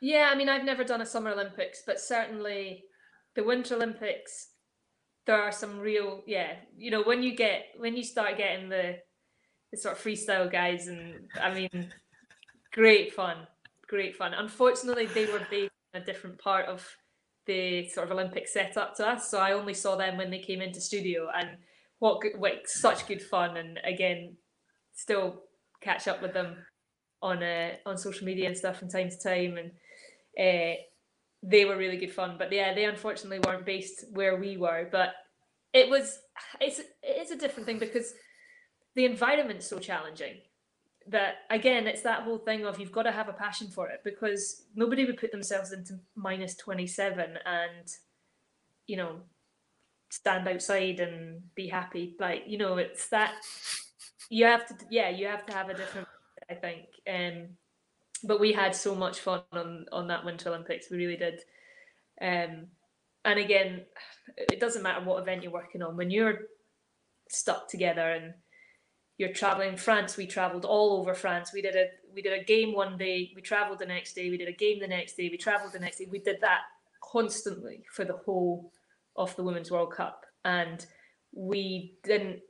[0.00, 2.84] Yeah, I mean, I've never done a Summer Olympics, but certainly
[3.34, 4.48] the Winter Olympics,
[5.28, 8.96] there are some real, yeah, you know, when you get when you start getting the
[9.70, 11.92] the sort of freestyle guys, and I mean,
[12.72, 13.46] great fun,
[13.86, 14.32] great fun.
[14.32, 16.82] Unfortunately, they were based in a different part of
[17.44, 20.62] the sort of Olympic setup to us, so I only saw them when they came
[20.62, 21.58] into studio, and
[21.98, 24.34] what like such good fun, and again,
[24.94, 25.42] still
[25.82, 26.56] catch up with them
[27.20, 29.72] on uh, on social media and stuff from time to time, and
[30.40, 30.74] uh,
[31.42, 32.36] they were really good fun.
[32.38, 34.88] But yeah, they unfortunately weren't based where we were.
[34.90, 35.14] But
[35.72, 36.18] it was
[36.60, 38.14] it's it is a different thing because
[38.94, 40.38] the environment's so challenging
[41.06, 44.00] that again it's that whole thing of you've got to have a passion for it
[44.04, 47.88] because nobody would put themselves into minus 27 and
[48.86, 49.16] you know
[50.10, 53.34] stand outside and be happy like you know it's that
[54.30, 56.08] you have to yeah you have to have a different
[56.50, 57.48] i think um
[58.24, 60.90] but we had so much fun on on that Winter Olympics.
[60.90, 61.40] We really did.
[62.20, 62.68] Um,
[63.24, 63.82] and again,
[64.36, 65.96] it doesn't matter what event you're working on.
[65.96, 66.38] When you're
[67.28, 68.34] stuck together and
[69.18, 71.52] you're traveling France, we traveled all over France.
[71.52, 73.32] We did a we did a game one day.
[73.34, 74.30] We traveled the next day.
[74.30, 75.28] We did a game the next day.
[75.30, 76.08] We traveled the next day.
[76.10, 76.62] We did that
[77.02, 78.72] constantly for the whole
[79.16, 80.84] of the Women's World Cup, and
[81.32, 82.40] we didn't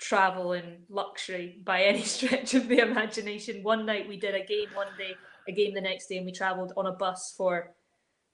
[0.00, 3.62] travel in luxury by any stretch of the imagination.
[3.62, 5.14] One night we did a game one day,
[5.46, 7.74] a game the next day, and we travelled on a bus for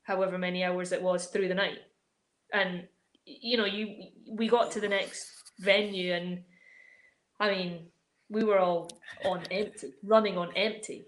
[0.04, 1.78] however many hours it was through the night.
[2.52, 2.86] And
[3.24, 6.42] you know, you we got to the next venue, and
[7.40, 7.86] I mean,
[8.30, 8.88] we were all
[9.24, 11.06] on empty, running on empty,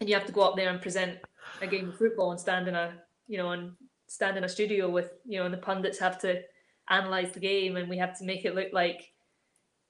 [0.00, 1.18] and you have to go up there and present
[1.62, 2.94] a game of football and stand in a
[3.28, 3.72] you know and
[4.08, 6.42] stand in a studio with you know, and the pundits have to
[6.90, 9.12] analyze the game, and we have to make it look like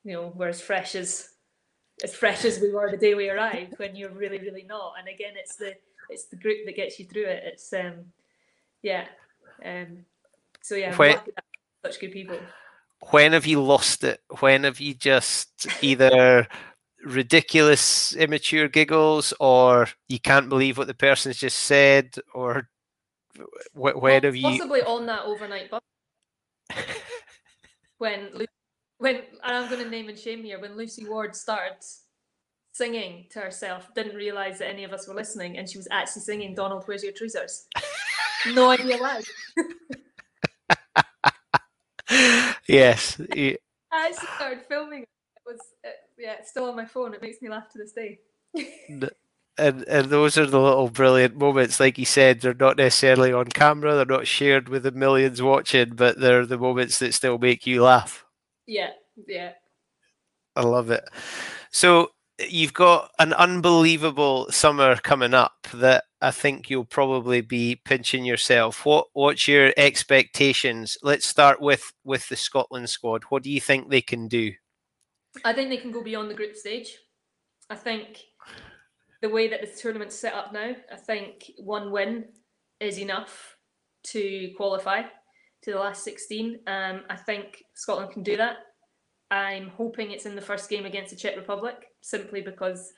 [0.05, 1.31] you know, we're as fresh as
[2.03, 4.95] as fresh as we were the day we arrived when you're really, really not.
[4.99, 5.75] And again, it's the
[6.11, 7.43] it's the group that gets you through it.
[7.45, 8.07] It's um
[8.83, 9.07] yeah.
[9.65, 10.05] Um
[10.63, 11.19] so yeah, when,
[11.85, 12.39] such good people.
[13.11, 14.21] When have you lost it?
[14.41, 16.47] When have you just either
[17.05, 22.69] ridiculous immature giggles or you can't believe what the person's just said or
[23.73, 25.81] when well, have you possibly on that overnight bus
[27.99, 28.29] when
[28.99, 31.77] when and I'm going to name and shame here when Lucy Ward started
[32.73, 36.23] singing to herself, didn't realize that any of us were listening, and she was actually
[36.23, 37.67] singing "Donald, Where's Your Troosers."
[38.55, 39.23] no idea why.
[42.69, 43.21] yes.
[43.33, 43.57] I
[43.93, 45.03] actually started filming.
[45.03, 45.09] It
[45.47, 47.15] was uh, yeah, it's still on my phone.
[47.15, 48.19] It makes me laugh to this day.
[49.59, 53.45] and and those are the little brilliant moments like you said they're not necessarily on
[53.45, 57.67] camera they're not shared with the millions watching but they're the moments that still make
[57.67, 58.25] you laugh
[58.69, 58.91] yeah,
[59.27, 59.53] yeah.
[60.55, 61.09] I love it.
[61.73, 62.11] So
[62.49, 68.85] you've got an unbelievable summer coming up that I think you'll probably be pinching yourself.
[68.85, 70.99] What what's your expectations?
[71.03, 73.25] Let's start with with the Scotland squad.
[73.25, 74.53] What do you think they can do?
[75.45, 76.97] I think they can go beyond the group stage.
[77.71, 78.21] I think
[79.23, 82.27] the way that the tournament's set up now, I think one win
[82.81, 83.57] is enough
[84.05, 85.03] to qualify
[85.63, 86.61] to the last 16.
[86.67, 88.57] Um, I think Scotland can do that.
[89.31, 92.93] I'm hoping it's in the first game against the Czech Republic, simply because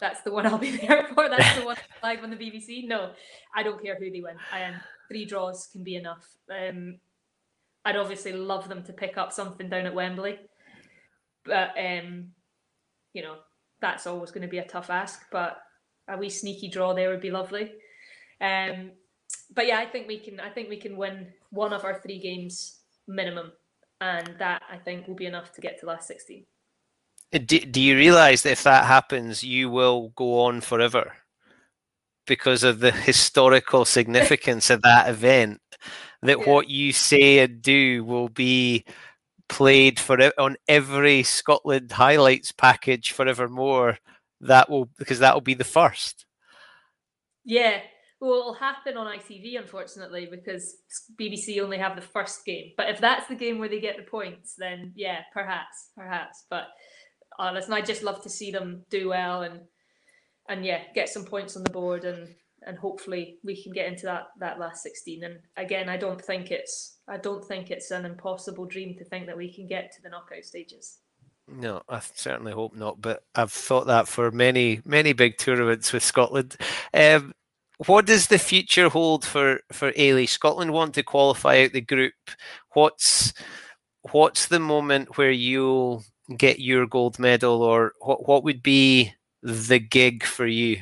[0.00, 1.28] that's the one I'll be there for.
[1.28, 2.88] That's the one live on the BBC.
[2.88, 3.12] No,
[3.54, 4.36] I don't care who they win.
[4.52, 6.26] Um, three draws can be enough.
[6.50, 6.98] Um,
[7.84, 10.38] I'd obviously love them to pick up something down at Wembley,
[11.44, 12.32] but um,
[13.14, 13.36] you know
[13.80, 15.22] that's always going to be a tough ask.
[15.30, 15.56] But
[16.08, 17.72] a wee sneaky draw there would be lovely.
[18.40, 18.92] Um,
[19.54, 20.40] but yeah, I think we can.
[20.40, 23.52] I think we can win one of our three games minimum,
[24.00, 26.46] and that I think will be enough to get to last sixteen.
[27.32, 31.12] Uh, do, do you realize that if that happens, you will go on forever
[32.26, 35.60] because of the historical significance of that event?
[36.22, 36.44] That yeah.
[36.44, 38.84] what you say and do will be
[39.48, 43.98] played for on every Scotland highlights package forevermore.
[44.40, 46.24] That will because that will be the first.
[47.44, 47.80] Yeah,
[48.20, 50.76] well, it'll happen on ITV, unfortunately, because
[51.18, 52.72] BBC only have the first game.
[52.76, 56.44] But if that's the game where they get the points, then yeah, perhaps, perhaps.
[56.50, 56.68] But
[57.38, 59.60] uh, listen, I just love to see them do well and
[60.48, 62.28] and yeah, get some points on the board and
[62.62, 66.50] and hopefully we can get into that that last 16 and again i don't think
[66.50, 70.02] it's i don't think it's an impossible dream to think that we can get to
[70.02, 70.98] the knockout stages
[71.52, 73.00] no, I certainly hope not.
[73.00, 76.56] But I've thought that for many, many big tournaments with Scotland.
[76.94, 77.34] Um,
[77.86, 80.28] what does the future hold for for Eilidh?
[80.28, 82.14] Scotland want to qualify out the group.
[82.74, 83.32] What's
[84.12, 86.04] what's the moment where you'll
[86.36, 90.78] get your gold medal, or what what would be the gig for you?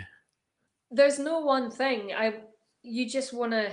[0.90, 2.12] There's no one thing.
[2.16, 2.40] I
[2.82, 3.70] you just want to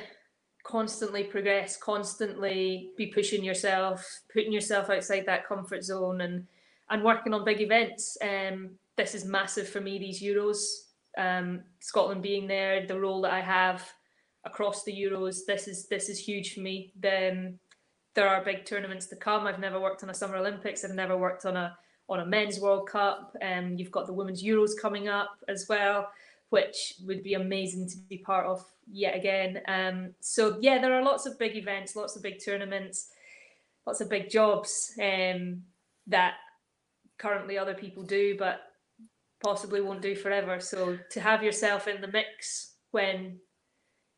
[0.64, 6.46] constantly progress, constantly be pushing yourself, putting yourself outside that comfort zone, and
[6.90, 8.18] and working on big events.
[8.22, 9.98] Um, this is massive for me.
[9.98, 10.85] These Euros,
[11.18, 13.92] um, Scotland being there, the role that I have
[14.44, 16.94] across the Euros, this is this is huge for me.
[16.96, 17.60] Then
[18.14, 19.46] there are big tournaments to come.
[19.46, 20.84] I've never worked on a Summer Olympics.
[20.84, 23.36] I've never worked on a on a men's World Cup.
[23.42, 26.10] And um, you've got the Women's Euros coming up as well,
[26.50, 29.62] which would be amazing to be part of yet again.
[29.68, 33.10] Um, so yeah, there are lots of big events, lots of big tournaments,
[33.86, 35.64] lots of big jobs um,
[36.08, 36.36] that
[37.18, 38.62] currently other people do, but
[39.46, 40.60] possibly won't do forever.
[40.60, 43.40] So to have yourself in the mix when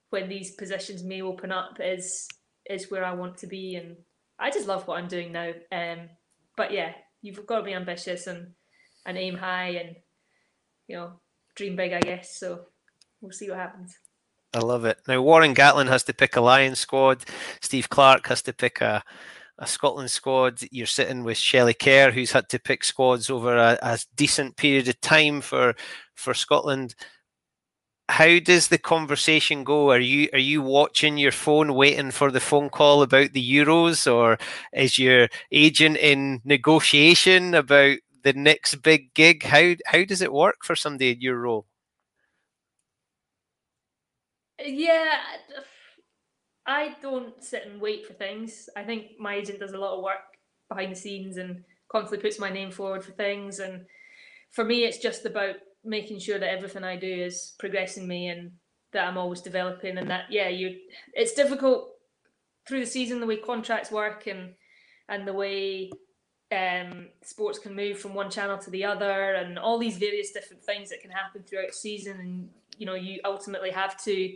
[0.10, 2.30] when these positions may open up is
[2.70, 3.98] is where I want to be, and
[4.40, 5.52] I just love what I'm doing now.
[5.72, 6.10] Um,
[6.56, 8.54] but yeah, you've got to be ambitious and
[9.06, 9.96] and aim high, and
[10.88, 11.20] you know,
[11.56, 12.38] dream big, I guess.
[12.40, 12.62] So
[13.20, 13.98] we'll see what happens.
[14.54, 14.98] I love it.
[15.10, 17.26] Now Warren Gatland has to pick a Lions squad.
[17.60, 19.04] Steve Clarke has to pick a
[19.60, 20.60] a Scotland squad.
[20.72, 24.88] You're sitting with Shelley Kerr, who's had to pick squads over a, a decent period
[24.88, 25.76] of time for
[26.16, 26.96] for Scotland
[28.10, 29.92] how does the conversation go?
[29.92, 34.12] Are you are you watching your phone, waiting for the phone call about the Euros,
[34.12, 34.38] or
[34.74, 39.44] is your agent in negotiation about the next big gig?
[39.44, 41.66] How how does it work for somebody in your role?
[44.60, 45.20] Yeah,
[46.68, 48.70] I don't sit and wait for things.
[48.76, 50.20] I think my agent does a lot of work
[50.70, 53.60] behind the scenes and constantly puts my name forward for things.
[53.60, 53.86] And
[54.52, 58.52] for me, it's just about making sure that everything I do is progressing me and
[58.92, 60.78] that I'm always developing and that yeah you
[61.14, 61.92] it's difficult
[62.68, 64.54] through the season the way contracts work and
[65.10, 65.92] and the way
[66.50, 70.64] um, sports can move from one channel to the other and all these various different
[70.64, 74.34] things that can happen throughout the season and you know you ultimately have to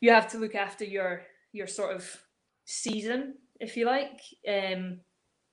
[0.00, 1.22] you have to look after your
[1.52, 2.04] your sort of
[2.64, 5.00] season if you like um,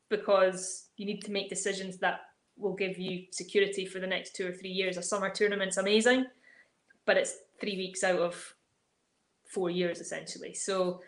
[0.10, 2.20] because you need to make decisions that
[2.58, 4.98] will give you security for the next two or three years.
[4.98, 6.26] A summer tournament's amazing,
[7.06, 8.54] but it's three weeks out of
[9.46, 10.54] four years essentially.
[10.54, 11.02] So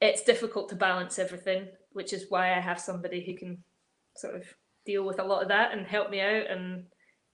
[0.00, 3.62] it's difficult to balance everything, which is why I have somebody who can
[4.16, 4.44] sort of
[4.86, 6.84] deal with a lot of that and help me out and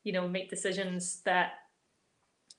[0.02, 1.52] you know make decisions that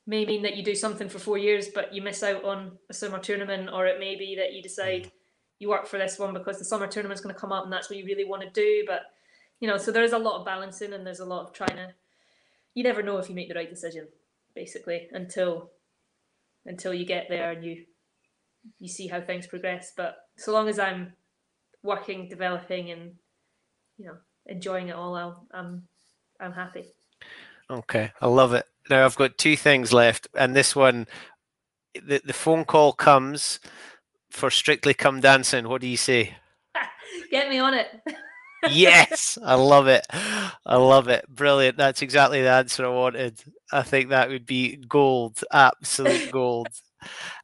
[0.07, 2.93] may mean that you do something for four years but you miss out on a
[2.93, 5.11] summer tournament or it may be that you decide mm.
[5.59, 7.89] you work for this one because the summer tournament's going to come up and that's
[7.89, 9.03] what you really want to do but
[9.59, 11.93] you know, so there's a lot of balancing and there's a lot of trying to.
[12.73, 14.07] You never know if you make the right decision,
[14.53, 15.71] basically, until
[16.65, 17.85] until you get there and you
[18.79, 19.93] you see how things progress.
[19.95, 21.13] But so long as I'm
[21.83, 23.13] working, developing, and
[23.97, 25.83] you know enjoying it all, I'll, I'm
[26.39, 26.85] I'm happy.
[27.69, 28.65] Okay, I love it.
[28.89, 31.07] Now I've got two things left, and this one,
[31.93, 33.59] the the phone call comes
[34.29, 35.67] for Strictly Come Dancing.
[35.67, 36.37] What do you say?
[37.31, 37.87] Get me on it.
[38.69, 40.05] yes, I love it.
[40.11, 41.25] I love it.
[41.27, 41.77] Brilliant.
[41.77, 43.41] That's exactly the answer I wanted.
[43.71, 46.67] I think that would be gold, absolute gold.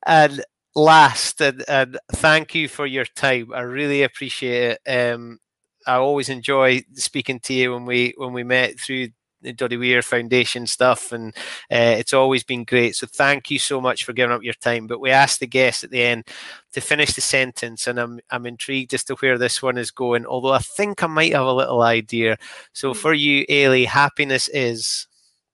[0.06, 0.44] and
[0.76, 3.52] last, and, and thank you for your time.
[3.54, 5.14] I really appreciate it.
[5.14, 5.40] Um,
[5.88, 9.10] I always enjoy speaking to you when we when we met through
[9.42, 11.36] the Doddie Weir Foundation stuff, and
[11.72, 12.96] uh, it's always been great.
[12.96, 14.88] So thank you so much for giving up your time.
[14.88, 16.28] But we asked the guests at the end
[16.74, 20.26] to finish the sentence, and I'm I'm intrigued as to where this one is going.
[20.26, 22.38] Although I think I might have a little idea.
[22.74, 23.00] So hmm.
[23.00, 25.08] for you, Eilidh, happiness is.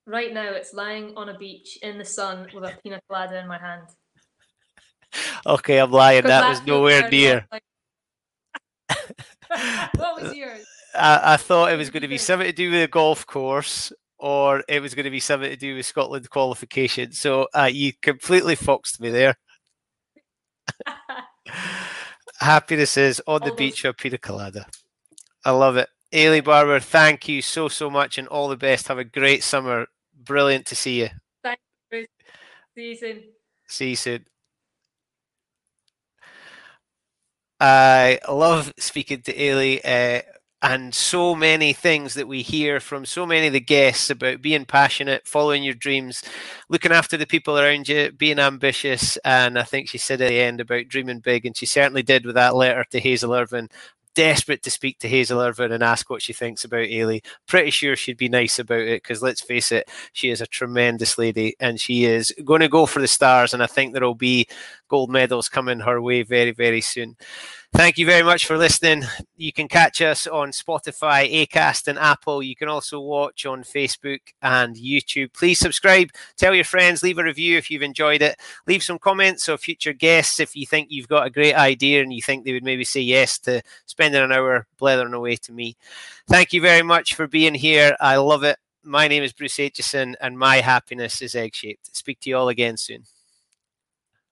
[0.06, 3.48] Right now, it's lying on a beach in the sun with a pina colada in
[3.48, 3.88] my hand.
[5.46, 6.24] okay, I'm lying.
[6.28, 7.48] That was nowhere near.
[9.96, 10.66] what was yours?
[10.98, 13.92] I, I thought it was going to be something to do with a golf course
[14.20, 17.12] or it was going to be something to do with Scotland qualification.
[17.12, 19.38] So uh, you completely foxed me there.
[22.40, 24.66] Happiness is on the beach of Pina Colada.
[25.46, 25.90] I love it.
[26.14, 28.88] Eilidh Barbour, thank you so, so much and all the best.
[28.88, 29.88] Have a great summer.
[30.16, 31.10] Brilliant to see you.
[31.44, 31.60] Thank
[31.92, 32.06] you.
[32.76, 33.24] See you soon.
[33.68, 34.26] See you soon.
[37.60, 39.82] I love speaking to Eilidh.
[39.84, 40.22] Uh,
[40.62, 44.66] and so many things that we hear from so many of the guests about being
[44.66, 46.24] passionate, following your dreams,
[46.68, 49.18] looking after the people around you, being ambitious.
[49.18, 52.26] And I think she said at the end about dreaming big, and she certainly did
[52.26, 53.70] with that letter to Hazel Irvine.
[54.16, 57.24] Desperate to speak to Hazel Irvine and ask what she thinks about Eilidh.
[57.48, 61.20] Pretty sure she'd be nice about it because let's face it, she is a tremendous
[61.20, 63.54] lady and she is going to go for the stars.
[63.54, 64.48] And I think there will be
[64.88, 67.16] gold medals coming her way very, very soon.
[67.74, 69.04] Thank you very much for listening.
[69.36, 72.42] You can catch us on Spotify, Acast, and Apple.
[72.42, 75.32] You can also watch on Facebook and YouTube.
[75.34, 78.40] Please subscribe, tell your friends, leave a review if you've enjoyed it.
[78.66, 82.12] Leave some comments or future guests if you think you've got a great idea and
[82.12, 85.78] you think they would maybe say yes to spending an hour blethering away to me.
[86.28, 87.96] Thank you very much for being here.
[88.00, 88.58] I love it.
[88.84, 91.96] My name is Bruce Aitchison, and my happiness is egg shaped.
[91.96, 93.04] Speak to you all again soon.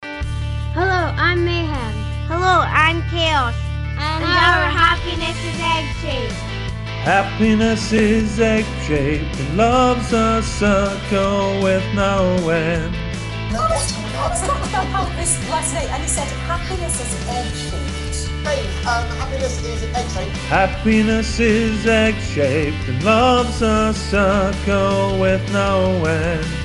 [0.02, 1.55] Hello, I'm Mayhem.
[2.48, 3.56] Hello, I'm Chaos.
[3.98, 6.34] And, our happiness is egg shaped.
[7.02, 12.96] Happiness is egg shaped and love's a circle with no end.
[13.50, 18.46] I was talking about how this last night and he said happiness is egg shaped.
[18.46, 20.38] Hey, um, happiness is egg shaped.
[20.46, 26.65] Happiness is egg shaped and love's a circle with no end.